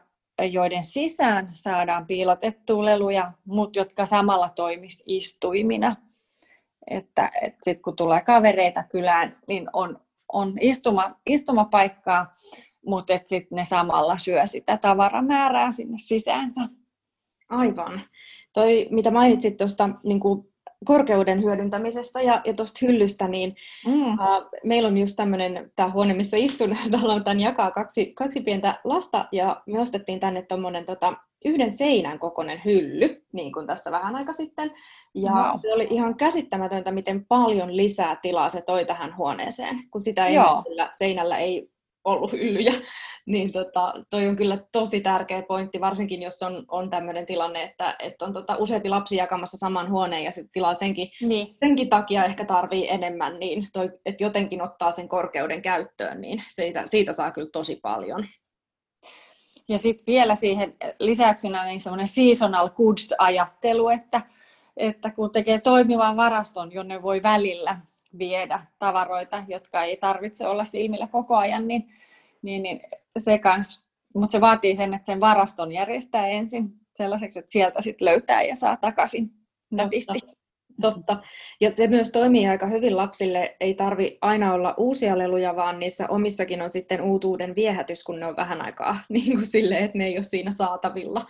joiden 0.51 0.83
sisään 0.83 1.47
saadaan 1.53 2.07
piilotettua 2.07 2.85
leluja, 2.85 3.31
mutta 3.45 3.79
jotka 3.79 4.05
samalla 4.05 4.49
toimisi 4.49 5.03
istuimina. 5.07 5.95
Että, 6.89 7.31
että 7.41 7.59
sitten 7.63 7.83
kun 7.83 7.95
tulee 7.95 8.21
kavereita 8.21 8.83
kylään, 8.83 9.37
niin 9.47 9.69
on, 9.73 9.99
on 10.33 10.53
istuma, 10.59 11.19
istumapaikkaa, 11.25 12.31
mutta 12.85 13.19
sitten 13.25 13.55
ne 13.55 13.65
samalla 13.65 14.17
syö 14.17 14.47
sitä 14.47 14.77
tavaramäärää 14.77 15.71
sinne 15.71 15.97
sisäänsä. 15.97 16.61
Aivan. 17.49 18.01
Toi, 18.53 18.87
mitä 18.91 19.11
mainitsit 19.11 19.57
tuosta 19.57 19.89
niin 20.03 20.19
korkeuden 20.85 21.43
hyödyntämisestä 21.43 22.21
ja, 22.21 22.41
ja 22.45 22.53
tuosta 22.53 22.85
hyllystä, 22.85 23.27
niin 23.27 23.55
mm. 23.85 24.13
uh, 24.13 24.19
meillä 24.63 24.87
on 24.87 24.97
just 24.97 25.15
tämmöinen, 25.15 25.71
tämä 25.75 25.89
huone, 25.89 26.13
missä 26.13 26.37
istun, 26.37 26.77
täällä 26.91 27.19
tämän 27.19 27.39
jakaa 27.39 27.71
kaksi, 27.71 28.13
kaksi 28.13 28.41
pientä 28.41 28.79
lasta, 28.83 29.27
ja 29.31 29.61
me 29.65 29.79
ostettiin 29.79 30.19
tänne 30.19 30.41
tuommoinen 30.41 30.85
tota, 30.85 31.13
yhden 31.45 31.71
seinän 31.71 32.19
kokoinen 32.19 32.61
hylly, 32.65 33.25
niin 33.33 33.53
kuin 33.53 33.67
tässä 33.67 33.91
vähän 33.91 34.15
aika 34.15 34.33
sitten. 34.33 34.71
Ja 35.15 35.31
wow. 35.31 35.59
se 35.61 35.73
oli 35.73 35.87
ihan 35.89 36.17
käsittämätöntä, 36.17 36.91
miten 36.91 37.25
paljon 37.25 37.77
lisää 37.77 38.15
tilaa 38.21 38.49
se 38.49 38.61
toi 38.61 38.85
tähän 38.85 39.17
huoneeseen, 39.17 39.89
kun 39.91 40.01
sitä 40.01 40.27
ei 40.27 40.35
seinällä 40.97 41.37
ei 41.37 41.69
ollut 42.05 42.31
hyllyjä, 42.31 42.73
niin 43.25 43.51
tota, 43.51 43.93
toi 44.09 44.27
on 44.27 44.35
kyllä 44.35 44.57
tosi 44.71 45.01
tärkeä 45.01 45.41
pointti, 45.41 45.81
varsinkin 45.81 46.21
jos 46.21 46.43
on, 46.43 46.65
on 46.67 46.89
tämmöinen 46.89 47.25
tilanne, 47.25 47.63
että, 47.63 47.95
että 47.99 48.25
on 48.25 48.33
tota, 48.33 48.55
useampi 48.55 48.89
lapsi 48.89 49.15
jakamassa 49.15 49.57
saman 49.57 49.91
huoneen 49.91 50.23
ja 50.23 50.31
sitten 50.31 50.51
tilaa 50.51 50.73
senkin, 50.73 51.11
niin. 51.21 51.57
senkin 51.59 51.89
takia 51.89 52.25
ehkä 52.25 52.45
tarvii 52.45 52.89
enemmän, 52.89 53.39
niin 53.39 53.67
toi, 53.73 53.91
että 54.05 54.23
jotenkin 54.23 54.61
ottaa 54.61 54.91
sen 54.91 55.07
korkeuden 55.07 55.61
käyttöön, 55.61 56.21
niin 56.21 56.43
siitä, 56.47 56.83
siitä 56.85 57.13
saa 57.13 57.31
kyllä 57.31 57.49
tosi 57.51 57.75
paljon. 57.75 58.27
Ja 59.69 59.77
sitten 59.77 60.05
vielä 60.05 60.35
siihen 60.35 60.73
lisäyksenä 60.99 61.65
niin 61.65 61.79
semmoinen 61.79 62.07
seasonal 62.07 62.69
goods-ajattelu, 62.69 63.89
että, 63.89 64.21
että 64.77 65.09
kun 65.11 65.31
tekee 65.31 65.61
toimivan 65.61 66.17
varaston, 66.17 66.71
jonne 66.71 67.01
voi 67.01 67.23
välillä 67.23 67.77
viedä 68.19 68.59
tavaroita, 68.79 69.43
jotka 69.47 69.83
ei 69.83 69.97
tarvitse 69.97 70.47
olla 70.47 70.65
silmillä 70.65 71.07
koko 71.07 71.35
ajan, 71.35 71.67
niin, 71.67 71.89
niin, 72.41 72.63
niin 72.63 72.81
se 73.17 73.37
kans, 73.37 73.83
mutta 74.15 74.31
se 74.31 74.41
vaatii 74.41 74.75
sen, 74.75 74.93
että 74.93 75.05
sen 75.05 75.19
varaston 75.19 75.71
järjestää 75.71 76.27
ensin 76.27 76.73
sellaiseksi, 76.95 77.39
että 77.39 77.51
sieltä 77.51 77.81
sitten 77.81 78.05
löytää 78.05 78.41
ja 78.41 78.55
saa 78.55 78.77
takaisin 78.77 79.31
nätisti. 79.71 80.34
Totta. 80.81 81.17
Ja 81.61 81.71
se 81.71 81.87
myös 81.87 82.09
toimii 82.09 82.47
aika 82.47 82.67
hyvin 82.67 82.97
lapsille. 82.97 83.55
Ei 83.59 83.73
tarvi 83.73 84.17
aina 84.21 84.53
olla 84.53 84.73
uusia 84.77 85.17
leluja, 85.17 85.55
vaan 85.55 85.79
niissä 85.79 86.07
omissakin 86.09 86.61
on 86.61 86.69
sitten 86.69 87.01
uutuuden 87.01 87.55
viehätys, 87.55 88.03
kun 88.03 88.19
ne 88.19 88.25
on 88.25 88.35
vähän 88.35 88.61
aikaa 88.61 88.97
niin 89.09 89.33
kuin 89.33 89.45
silleen, 89.45 89.85
että 89.85 89.97
ne 89.97 90.05
ei 90.05 90.17
ole 90.17 90.23
siinä 90.23 90.51
saatavilla. 90.51 91.21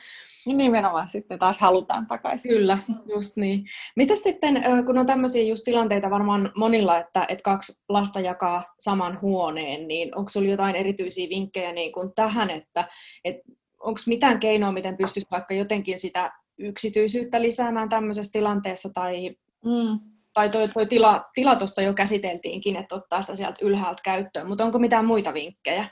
Niin 0.46 0.58
nimenomaan 0.58 1.10
sitten 1.10 1.40
taas 1.40 1.60
halutaan 1.60 2.08
takaisin. 2.08 2.50
Kyllä, 2.50 2.78
just 3.16 3.38
niin. 3.38 3.66
Mitä 3.96 4.16
sitten, 4.16 4.64
kun 4.86 4.98
on 4.98 5.06
tämmöisiä 5.06 5.44
just 5.44 5.64
tilanteita 5.64 6.10
varmaan 6.10 6.52
monilla, 6.56 7.00
että, 7.00 7.26
että 7.30 7.44
kaksi 7.44 7.82
lasta 7.90 8.20
jakaa 8.20 8.64
saman 8.80 9.22
huoneen, 9.22 9.88
niin 9.88 10.18
onko 10.18 10.30
sinulla 10.30 10.52
jotain 10.52 10.76
erityisiä 10.76 11.30
vinkkejä 11.30 11.72
niin 11.72 11.92
kuin 11.92 12.12
tähän, 12.16 12.50
että, 12.50 12.88
että 13.24 13.52
onko 13.80 14.00
mitään 14.08 14.40
keinoa, 14.40 14.72
miten 14.72 14.98
pystyisi 14.98 15.28
vaikka 15.32 15.54
jotenkin 15.54 16.00
sitä 16.00 16.32
yksityisyyttä 16.58 17.42
lisäämään 17.42 17.90
tämmöisessä 17.90 18.32
tilanteessa, 18.32 18.90
tai, 18.94 19.36
mm. 19.66 20.00
tai 20.34 20.50
toi, 20.50 20.68
toi 20.68 20.86
tila, 20.86 21.30
tila 21.34 21.56
tuossa 21.56 21.82
jo 21.82 21.94
käsiteltiinkin, 21.94 22.76
että 22.76 22.96
ottaa 22.96 23.22
sitä 23.22 23.36
sieltä 23.36 23.66
ylhäältä 23.66 24.02
käyttöön, 24.04 24.48
mutta 24.48 24.66
onko 24.66 24.80
mitään 24.80 25.06
muita 25.06 25.34
vinkkejä? 25.34 25.90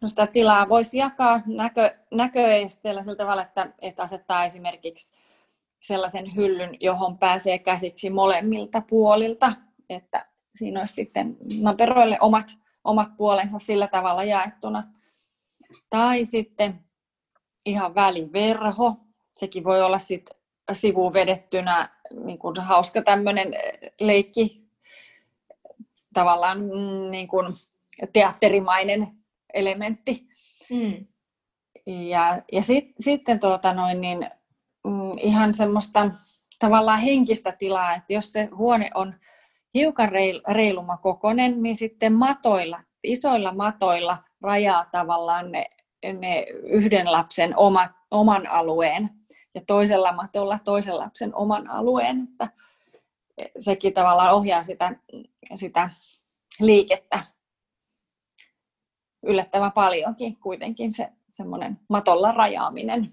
No 0.00 0.08
sitä 0.08 0.26
tilaa 0.26 0.68
voisi 0.68 0.98
jakaa 0.98 1.40
näkö, 1.48 1.94
näköesteellä 2.14 3.02
sillä 3.02 3.16
tavalla, 3.16 3.42
että, 3.42 3.72
että 3.82 4.02
asettaa 4.02 4.44
esimerkiksi 4.44 5.12
sellaisen 5.82 6.36
hyllyn, 6.36 6.76
johon 6.80 7.18
pääsee 7.18 7.58
käsiksi 7.58 8.10
molemmilta 8.10 8.82
puolilta, 8.88 9.52
että 9.90 10.26
siinä 10.54 10.80
olisi 10.80 10.94
sitten 10.94 11.36
naperoille 11.60 12.18
omat, 12.20 12.46
omat 12.84 13.08
puolensa 13.16 13.58
sillä 13.58 13.86
tavalla 13.86 14.24
jaettuna. 14.24 14.82
Tai 15.90 16.24
sitten 16.24 16.74
ihan 17.66 17.94
väliverho, 17.94 18.94
sekin 19.32 19.64
voi 19.64 19.82
olla 19.82 19.98
sitten 19.98 20.36
sivuun 20.72 21.12
vedettynä 21.12 21.95
niin 22.24 22.38
kuin 22.38 22.56
hauska 22.56 23.02
tämmöinen 23.02 23.54
leikki, 24.00 24.66
tavallaan 26.14 26.60
mm, 26.60 27.10
niin 27.10 27.28
kuin 27.28 27.46
teatterimainen 28.12 29.08
elementti. 29.54 30.28
Mm. 30.70 31.06
Ja, 31.86 32.42
ja 32.52 32.62
sit, 32.62 32.84
sitten 33.00 33.40
tuota 33.40 33.74
noin, 33.74 34.00
niin, 34.00 34.30
mm, 34.84 35.18
ihan 35.20 35.54
semmoista 35.54 36.10
tavallaan 36.58 37.00
henkistä 37.00 37.52
tilaa, 37.52 37.94
että 37.94 38.12
jos 38.12 38.32
se 38.32 38.44
huone 38.44 38.90
on 38.94 39.14
hiukan 39.74 40.08
reil, 40.08 40.40
reiluma 40.50 40.96
kokonen, 40.96 41.62
niin 41.62 41.76
sitten 41.76 42.12
matoilla, 42.12 42.80
isoilla 43.02 43.52
matoilla 43.52 44.18
rajaa 44.42 44.86
tavallaan 44.90 45.52
ne, 45.52 45.66
ne 46.12 46.46
yhden 46.62 47.12
lapsen 47.12 47.56
omat, 47.56 47.90
oman 48.10 48.46
alueen 48.46 49.10
ja 49.56 49.62
toisella 49.66 50.12
matolla 50.12 50.58
toisen 50.64 50.98
lapsen 50.98 51.34
oman 51.34 51.70
alueen, 51.70 52.28
että 52.30 52.48
sekin 53.58 53.94
tavallaan 53.94 54.34
ohjaa 54.34 54.62
sitä, 54.62 54.96
sitä 55.54 55.90
liikettä 56.60 57.24
yllättävän 59.22 59.72
paljonkin 59.72 60.36
kuitenkin 60.36 60.92
se 60.92 61.08
semmoinen 61.32 61.80
matolla 61.88 62.32
rajaaminen. 62.32 63.10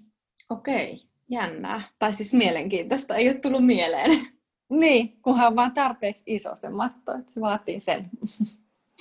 Okei, 0.49 0.97
jännää. 1.29 1.81
Tai 1.99 2.13
siis 2.13 2.33
mielenkiintoista, 2.33 3.15
ei 3.15 3.29
ole 3.29 3.39
tullut 3.39 3.65
mieleen. 3.65 4.27
Niin, 4.69 5.21
kunhan 5.21 5.47
on 5.47 5.55
vaan 5.55 5.73
tarpeeksi 5.73 6.23
iso 6.27 6.55
se 6.55 6.69
matto, 6.69 7.13
että 7.13 7.31
se 7.31 7.41
vaatii 7.41 7.79
sen. 7.79 8.09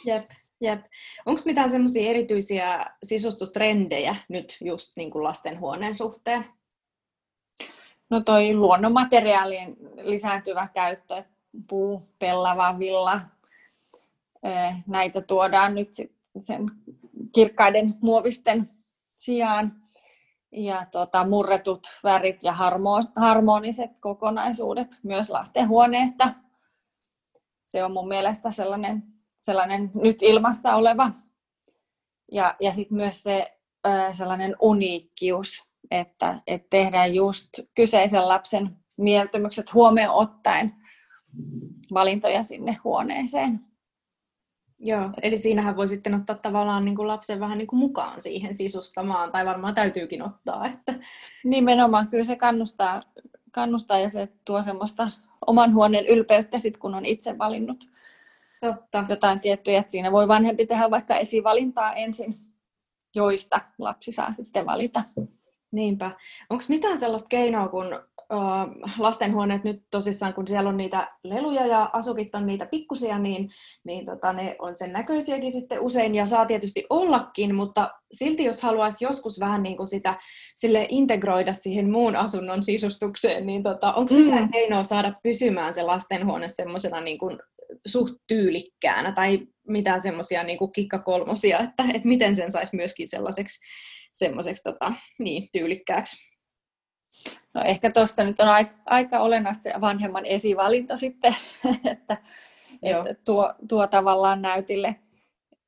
Jep, 0.07 0.25
jep. 0.61 0.81
Onko 1.27 1.43
mitään 1.45 1.71
semmoisia 1.71 2.11
erityisiä 2.11 2.87
sisustustrendejä 3.03 4.17
nyt 4.29 4.57
just 4.61 4.93
niin 4.97 5.11
kuin 5.11 5.25
lastenhuoneen 5.25 5.95
suhteen? 5.95 6.45
No 8.13 8.21
toi 8.21 8.55
luonnonmateriaalien 8.55 9.77
lisääntyvä 10.03 10.69
käyttö, 10.75 11.25
puu, 11.69 12.03
pellava, 12.19 12.79
villa, 12.79 13.21
näitä 14.87 15.21
tuodaan 15.21 15.75
nyt 15.75 15.89
sen 16.41 16.67
kirkkaiden 17.35 17.95
muovisten 18.01 18.71
sijaan. 19.15 19.73
Ja 20.53 20.87
tota, 20.91 21.27
murretut 21.27 21.99
värit 22.05 22.43
ja 22.43 22.53
harmo- 22.53 23.13
harmoniset 23.17 23.91
kokonaisuudet 24.01 25.01
myös 25.03 25.31
lastenhuoneesta. 25.31 26.35
Se 27.67 27.85
on 27.85 27.93
mun 27.93 28.09
mielestä 28.09 28.51
sellainen, 28.51 29.03
sellainen 29.41 29.91
nyt 29.95 30.23
ilmasta 30.23 30.77
oleva. 30.77 31.11
Ja, 32.33 32.57
ja 32.61 32.73
sitten 32.73 32.97
myös 32.97 33.23
se 33.23 33.59
sellainen 34.13 34.57
uniikkius, 34.61 35.72
että, 36.01 36.39
että 36.47 36.67
tehdään 36.71 37.15
just 37.15 37.49
kyseisen 37.75 38.29
lapsen 38.29 38.77
mieltymykset 38.97 39.75
huomioon 39.75 40.15
ottaen 40.15 40.75
valintoja 41.95 42.43
sinne 42.43 42.77
huoneeseen. 42.85 43.61
Joo, 44.85 45.11
eli 45.23 45.37
siinähän 45.37 45.77
voi 45.77 45.89
sitten 45.89 46.15
ottaa 46.15 46.37
tavallaan 46.37 46.85
niin 46.85 46.97
kuin 46.97 47.09
lapsen 47.09 47.41
vähän 47.41 47.59
niin 47.59 47.69
kuin 47.69 47.81
mukaan 47.81 48.23
siihen 48.23 48.55
sisustamaan, 48.55 49.33
tai 49.33 49.47
varmaan 49.47 49.75
täytyykin 49.75 50.23
ottaa. 50.23 50.67
Että... 50.67 50.95
Nimenomaan, 51.45 52.09
kyllä 52.09 52.25
se 52.25 52.37
kannustaa, 52.37 53.03
kannustaa 53.53 53.99
ja 53.99 54.09
se 54.09 54.29
tuo 54.45 54.63
semmoista 54.63 55.11
oman 55.47 55.75
huoneen 55.75 56.07
ylpeyttä 56.07 56.59
sit, 56.59 56.77
kun 56.77 56.95
on 56.95 57.07
itse 57.07 57.39
valinnut 57.39 57.85
Totta. 58.61 59.05
jotain 59.09 59.41
tiettyjä. 59.41 59.81
Että 59.81 59.91
siinä 59.91 60.13
voi 60.13 60.29
vanhempi 60.29 60.67
tehdä 60.67 60.91
vaikka 60.91 61.17
esivalintaa 61.17 61.95
ensin, 61.95 62.41
joista 63.15 63.61
lapsi 63.79 64.13
saa 64.13 64.33
sitten 64.33 64.67
valita. 64.67 65.03
Niinpä. 65.73 66.11
Onko 66.51 66.65
mitään 66.69 66.99
sellaista 66.99 67.29
keinoa, 67.29 67.69
kun 67.69 67.87
lastenhuoneet 68.99 69.65
nyt 69.65 69.83
tosissaan, 69.91 70.35
kun 70.35 70.49
siellä 70.49 70.69
on 70.69 70.77
niitä 70.77 71.09
leluja 71.25 71.67
ja 71.67 71.91
asukit 71.93 72.35
on 72.35 72.47
niitä 72.47 72.67
pikkusia, 72.67 73.19
niin, 73.19 73.51
niin 73.85 74.07
tota, 74.07 74.33
ne 74.33 74.57
on 74.59 74.77
sen 74.77 74.93
näköisiäkin 74.93 75.53
sitten 75.53 75.81
usein 75.81 76.15
ja 76.15 76.27
saa 76.27 76.47
tietysti 76.47 76.87
ollakin, 76.91 77.55
mutta 77.55 77.91
silti 78.13 78.45
jos 78.45 78.63
haluaisi 78.63 79.05
joskus 79.05 79.41
vähän 79.41 79.63
niin 79.63 79.77
kuin 79.77 79.87
sitä 79.87 80.19
sille 80.57 80.87
integroida 80.89 81.53
siihen 81.53 81.91
muun 81.91 82.17
asunnon 82.17 82.63
sisustukseen, 82.63 83.47
niin 83.47 83.63
tota, 83.63 83.93
onko 83.93 84.15
mm. 84.15 84.21
mitään 84.21 84.51
keinoa 84.51 84.85
saada 84.85 85.13
pysymään 85.23 85.75
se 85.75 85.83
lastenhuone 85.83 86.49
semmoisena 86.49 87.01
niin 87.01 87.19
kuin 87.19 87.39
suht 87.87 88.15
tyylikkäänä 88.27 89.13
tai 89.13 89.47
mitään 89.69 90.01
semmoisia 90.01 90.45
niin 90.45 90.59
kikkakolmosia, 90.75 91.59
että, 91.59 91.85
että 91.95 92.09
miten 92.09 92.37
sen 92.37 92.53
saisi 92.53 92.77
myöskin 92.77 93.09
sellaiseksi 93.09 93.59
semmoiseksi 94.13 94.63
tota, 94.63 94.93
niin, 95.19 95.49
tyylikkääksi. 95.53 96.33
No 97.55 97.63
ehkä 97.65 97.91
tuosta 97.91 98.25
nyt 98.25 98.41
on 98.41 98.49
aika 98.87 99.21
olennaista 99.21 99.81
vanhemman 99.81 100.27
esivalinta 100.27 100.97
sitten, 100.97 101.37
että, 101.93 102.17
että 102.83 103.15
tuo, 103.25 103.55
tuo 103.69 103.87
tavallaan 103.87 104.43
näytille 104.43 104.97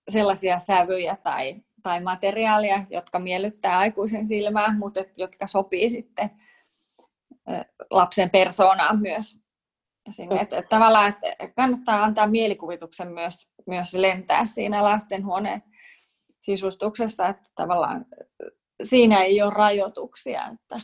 sellaisia 0.09 0.59
sävyjä 0.59 1.17
tai, 1.23 1.57
tai 1.83 2.01
materiaalia, 2.01 2.85
jotka 2.91 3.19
miellyttää 3.19 3.79
aikuisen 3.79 4.27
silmää, 4.27 4.79
mutta 4.79 5.01
et, 5.01 5.19
jotka 5.19 5.47
sopii 5.47 5.89
sitten 5.89 6.31
lapsen 7.91 8.31
persoonaan 8.31 9.01
myös. 9.01 9.39
Sinne. 10.11 10.41
Että, 10.41 10.59
että 10.59 10.69
tavallaan 10.69 11.17
että 11.23 11.55
kannattaa 11.57 12.05
antaa 12.05 12.27
mielikuvituksen 12.27 13.13
myös, 13.13 13.49
myös 13.67 13.95
lentää 13.95 14.47
siinä 14.47 14.83
lastenhuoneen 14.83 15.63
sisustuksessa, 16.45 17.29
että 17.29 17.51
tavallaan 17.55 18.07
siinä 18.83 19.23
ei 19.23 19.43
ole 19.43 19.55
rajoituksia, 19.55 20.43
että 20.47 20.81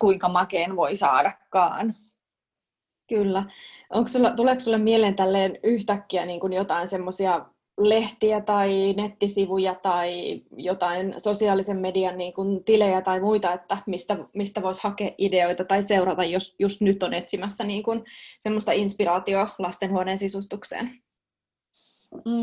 kuinka 0.00 0.28
makeen 0.28 0.76
voi 0.76 0.96
saadakaan. 0.96 1.94
Kyllä. 3.08 3.44
Onko 3.90 4.08
sulla, 4.08 4.30
tuleeko 4.30 4.60
sinulle 4.60 4.84
mieleen 4.84 5.16
tälleen 5.16 5.58
yhtäkkiä 5.62 6.26
niin 6.26 6.40
kuin 6.40 6.52
jotain 6.52 6.88
semmoisia 6.88 7.46
lehtiä 7.78 8.40
tai 8.40 8.94
nettisivuja 8.96 9.74
tai 9.74 10.42
jotain 10.56 11.14
sosiaalisen 11.18 11.78
median 11.78 12.18
niin 12.18 12.32
kuin 12.34 12.64
tilejä 12.64 13.02
tai 13.02 13.20
muita, 13.20 13.52
että 13.52 13.78
mistä, 13.86 14.16
mistä 14.34 14.62
voisi 14.62 14.80
hakea 14.82 15.10
ideoita 15.18 15.64
tai 15.64 15.82
seurata, 15.82 16.24
jos 16.24 16.56
just 16.58 16.80
nyt 16.80 17.02
on 17.02 17.14
etsimässä 17.14 17.64
niin 17.64 17.82
kuin 17.82 18.04
semmoista 18.40 18.72
inspiraatioa 18.72 19.48
lastenhuoneen 19.58 20.18
sisustukseen? 20.18 21.02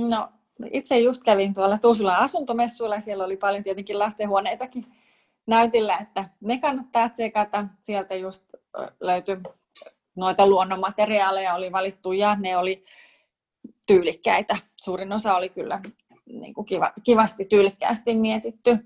No, 0.10 0.30
itse 0.72 1.00
just 1.00 1.24
kävin 1.24 1.54
tuolla 1.54 1.78
Tuusulan 1.78 2.20
asuntomessuilla, 2.20 3.00
siellä 3.00 3.24
oli 3.24 3.38
paljon 3.38 3.64
tietenkin 3.64 4.00
lastenhuoneitakin 4.00 4.86
näytillä, 5.48 5.98
että 5.98 6.26
ne 6.42 6.58
kannattaa 6.58 7.10
tsekata. 7.10 7.68
Sieltä 7.82 8.16
just 8.16 8.44
löytyi 9.00 9.38
noita 10.16 10.48
luonnonmateriaaleja 10.48 11.56
oli 11.56 11.72
valittu 11.72 12.12
ja 12.12 12.36
ne 12.36 12.58
oli 12.58 12.84
tyylikkäitä. 13.88 14.58
Suurin 14.76 15.14
osa 15.14 15.36
oli 15.36 15.50
kyllä 15.50 15.82
niin 16.26 16.54
kuin 16.54 16.66
kiva, 16.66 16.94
kivasti 17.04 17.46
tyylikkäästi 17.46 18.16
mietitty. 18.16 18.78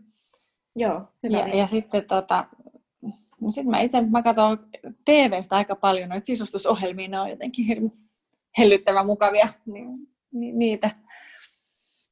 Joo, 0.76 1.02
hyvä. 1.24 1.38
Ja, 1.38 1.48
ja 1.48 1.66
sitten 1.66 2.06
tota, 2.08 2.46
no 3.42 3.52
sit 3.52 3.66
mä 3.66 3.80
itse 3.80 4.02
mä 4.02 4.22
katson 4.22 4.58
TVstä 5.06 5.56
aika 5.56 5.76
paljon 5.76 6.10
noita 6.10 6.26
sisustusohjelmia, 6.26 7.08
ne 7.08 7.20
on 7.20 7.30
jotenkin 7.30 7.92
hellyttävän 8.58 9.06
mukavia 9.06 9.48
niin, 9.66 10.08
niitä. 10.32 10.90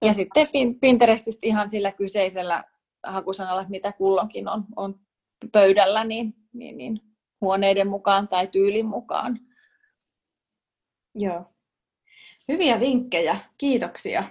Ja 0.02 0.14
sitten 0.14 0.48
Pinterestistä 0.82 1.48
ihan 1.48 1.70
sillä 1.70 1.92
kyseisellä 1.92 2.64
hakusanalla, 3.04 3.66
mitä 3.70 3.92
kulloinkin 3.92 4.48
on, 4.48 4.66
on 4.76 5.00
pöydällä, 5.52 6.04
niin, 6.04 6.34
niin, 6.54 6.78
niin 6.78 7.02
huoneiden 7.42 7.88
mukaan 7.88 8.28
tai 8.28 8.48
tyylin 8.48 8.86
mukaan. 8.86 9.40
Joo. 11.16 11.46
Hyviä 12.48 12.80
vinkkejä, 12.80 13.38
kiitoksia. 13.58 14.24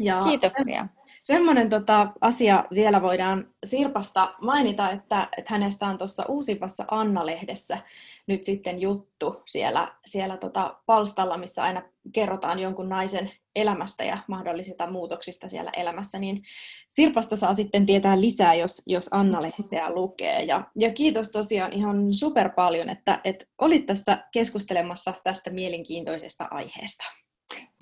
Ja 0.00 0.20
kiitoksia. 0.22 0.88
Semmoinen 1.22 1.70
tota, 1.70 2.12
asia 2.20 2.64
vielä 2.74 3.02
voidaan 3.02 3.54
Sirpasta 3.64 4.34
mainita, 4.40 4.90
että, 4.90 5.28
että 5.38 5.52
hänestä 5.54 5.86
on 5.86 5.98
tuossa 5.98 6.24
uusimmassa 6.28 6.84
Anna-lehdessä 6.90 7.78
nyt 8.26 8.44
sitten 8.44 8.80
juttu 8.80 9.42
siellä, 9.46 9.94
siellä 10.04 10.36
tota 10.36 10.76
palstalla, 10.86 11.36
missä 11.36 11.62
aina 11.62 11.82
kerrotaan 12.12 12.58
jonkun 12.58 12.88
naisen 12.88 13.32
elämästä 13.54 14.04
ja 14.04 14.18
mahdollisista 14.26 14.90
muutoksista 14.90 15.48
siellä 15.48 15.70
elämässä, 15.76 16.18
niin 16.18 16.42
Sirpasta 16.88 17.36
saa 17.36 17.54
sitten 17.54 17.86
tietää 17.86 18.20
lisää, 18.20 18.54
jos, 18.54 18.82
jos 18.86 19.08
Anna-lehteä 19.10 19.90
lukee. 19.94 20.42
Ja, 20.42 20.70
ja 20.78 20.92
kiitos 20.92 21.28
tosiaan 21.28 21.72
ihan 21.72 22.14
super 22.14 22.50
paljon, 22.50 22.88
että, 22.88 23.20
että 23.24 23.44
olit 23.58 23.86
tässä 23.86 24.24
keskustelemassa 24.32 25.14
tästä 25.24 25.50
mielenkiintoisesta 25.50 26.48
aiheesta. 26.50 27.04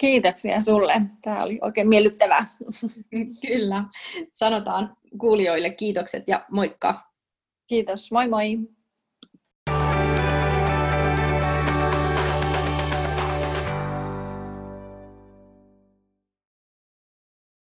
Kiitoksia 0.00 0.60
sulle. 0.60 1.02
Tämä 1.22 1.42
oli 1.42 1.58
oikein 1.62 1.88
miellyttävää. 1.88 2.46
Kyllä. 3.46 3.84
Sanotaan 4.32 4.96
kuulijoille 5.18 5.70
kiitokset 5.70 6.28
ja 6.28 6.44
moikka. 6.50 7.10
Kiitos. 7.66 8.12
Moi 8.12 8.28
moi. 8.28 8.58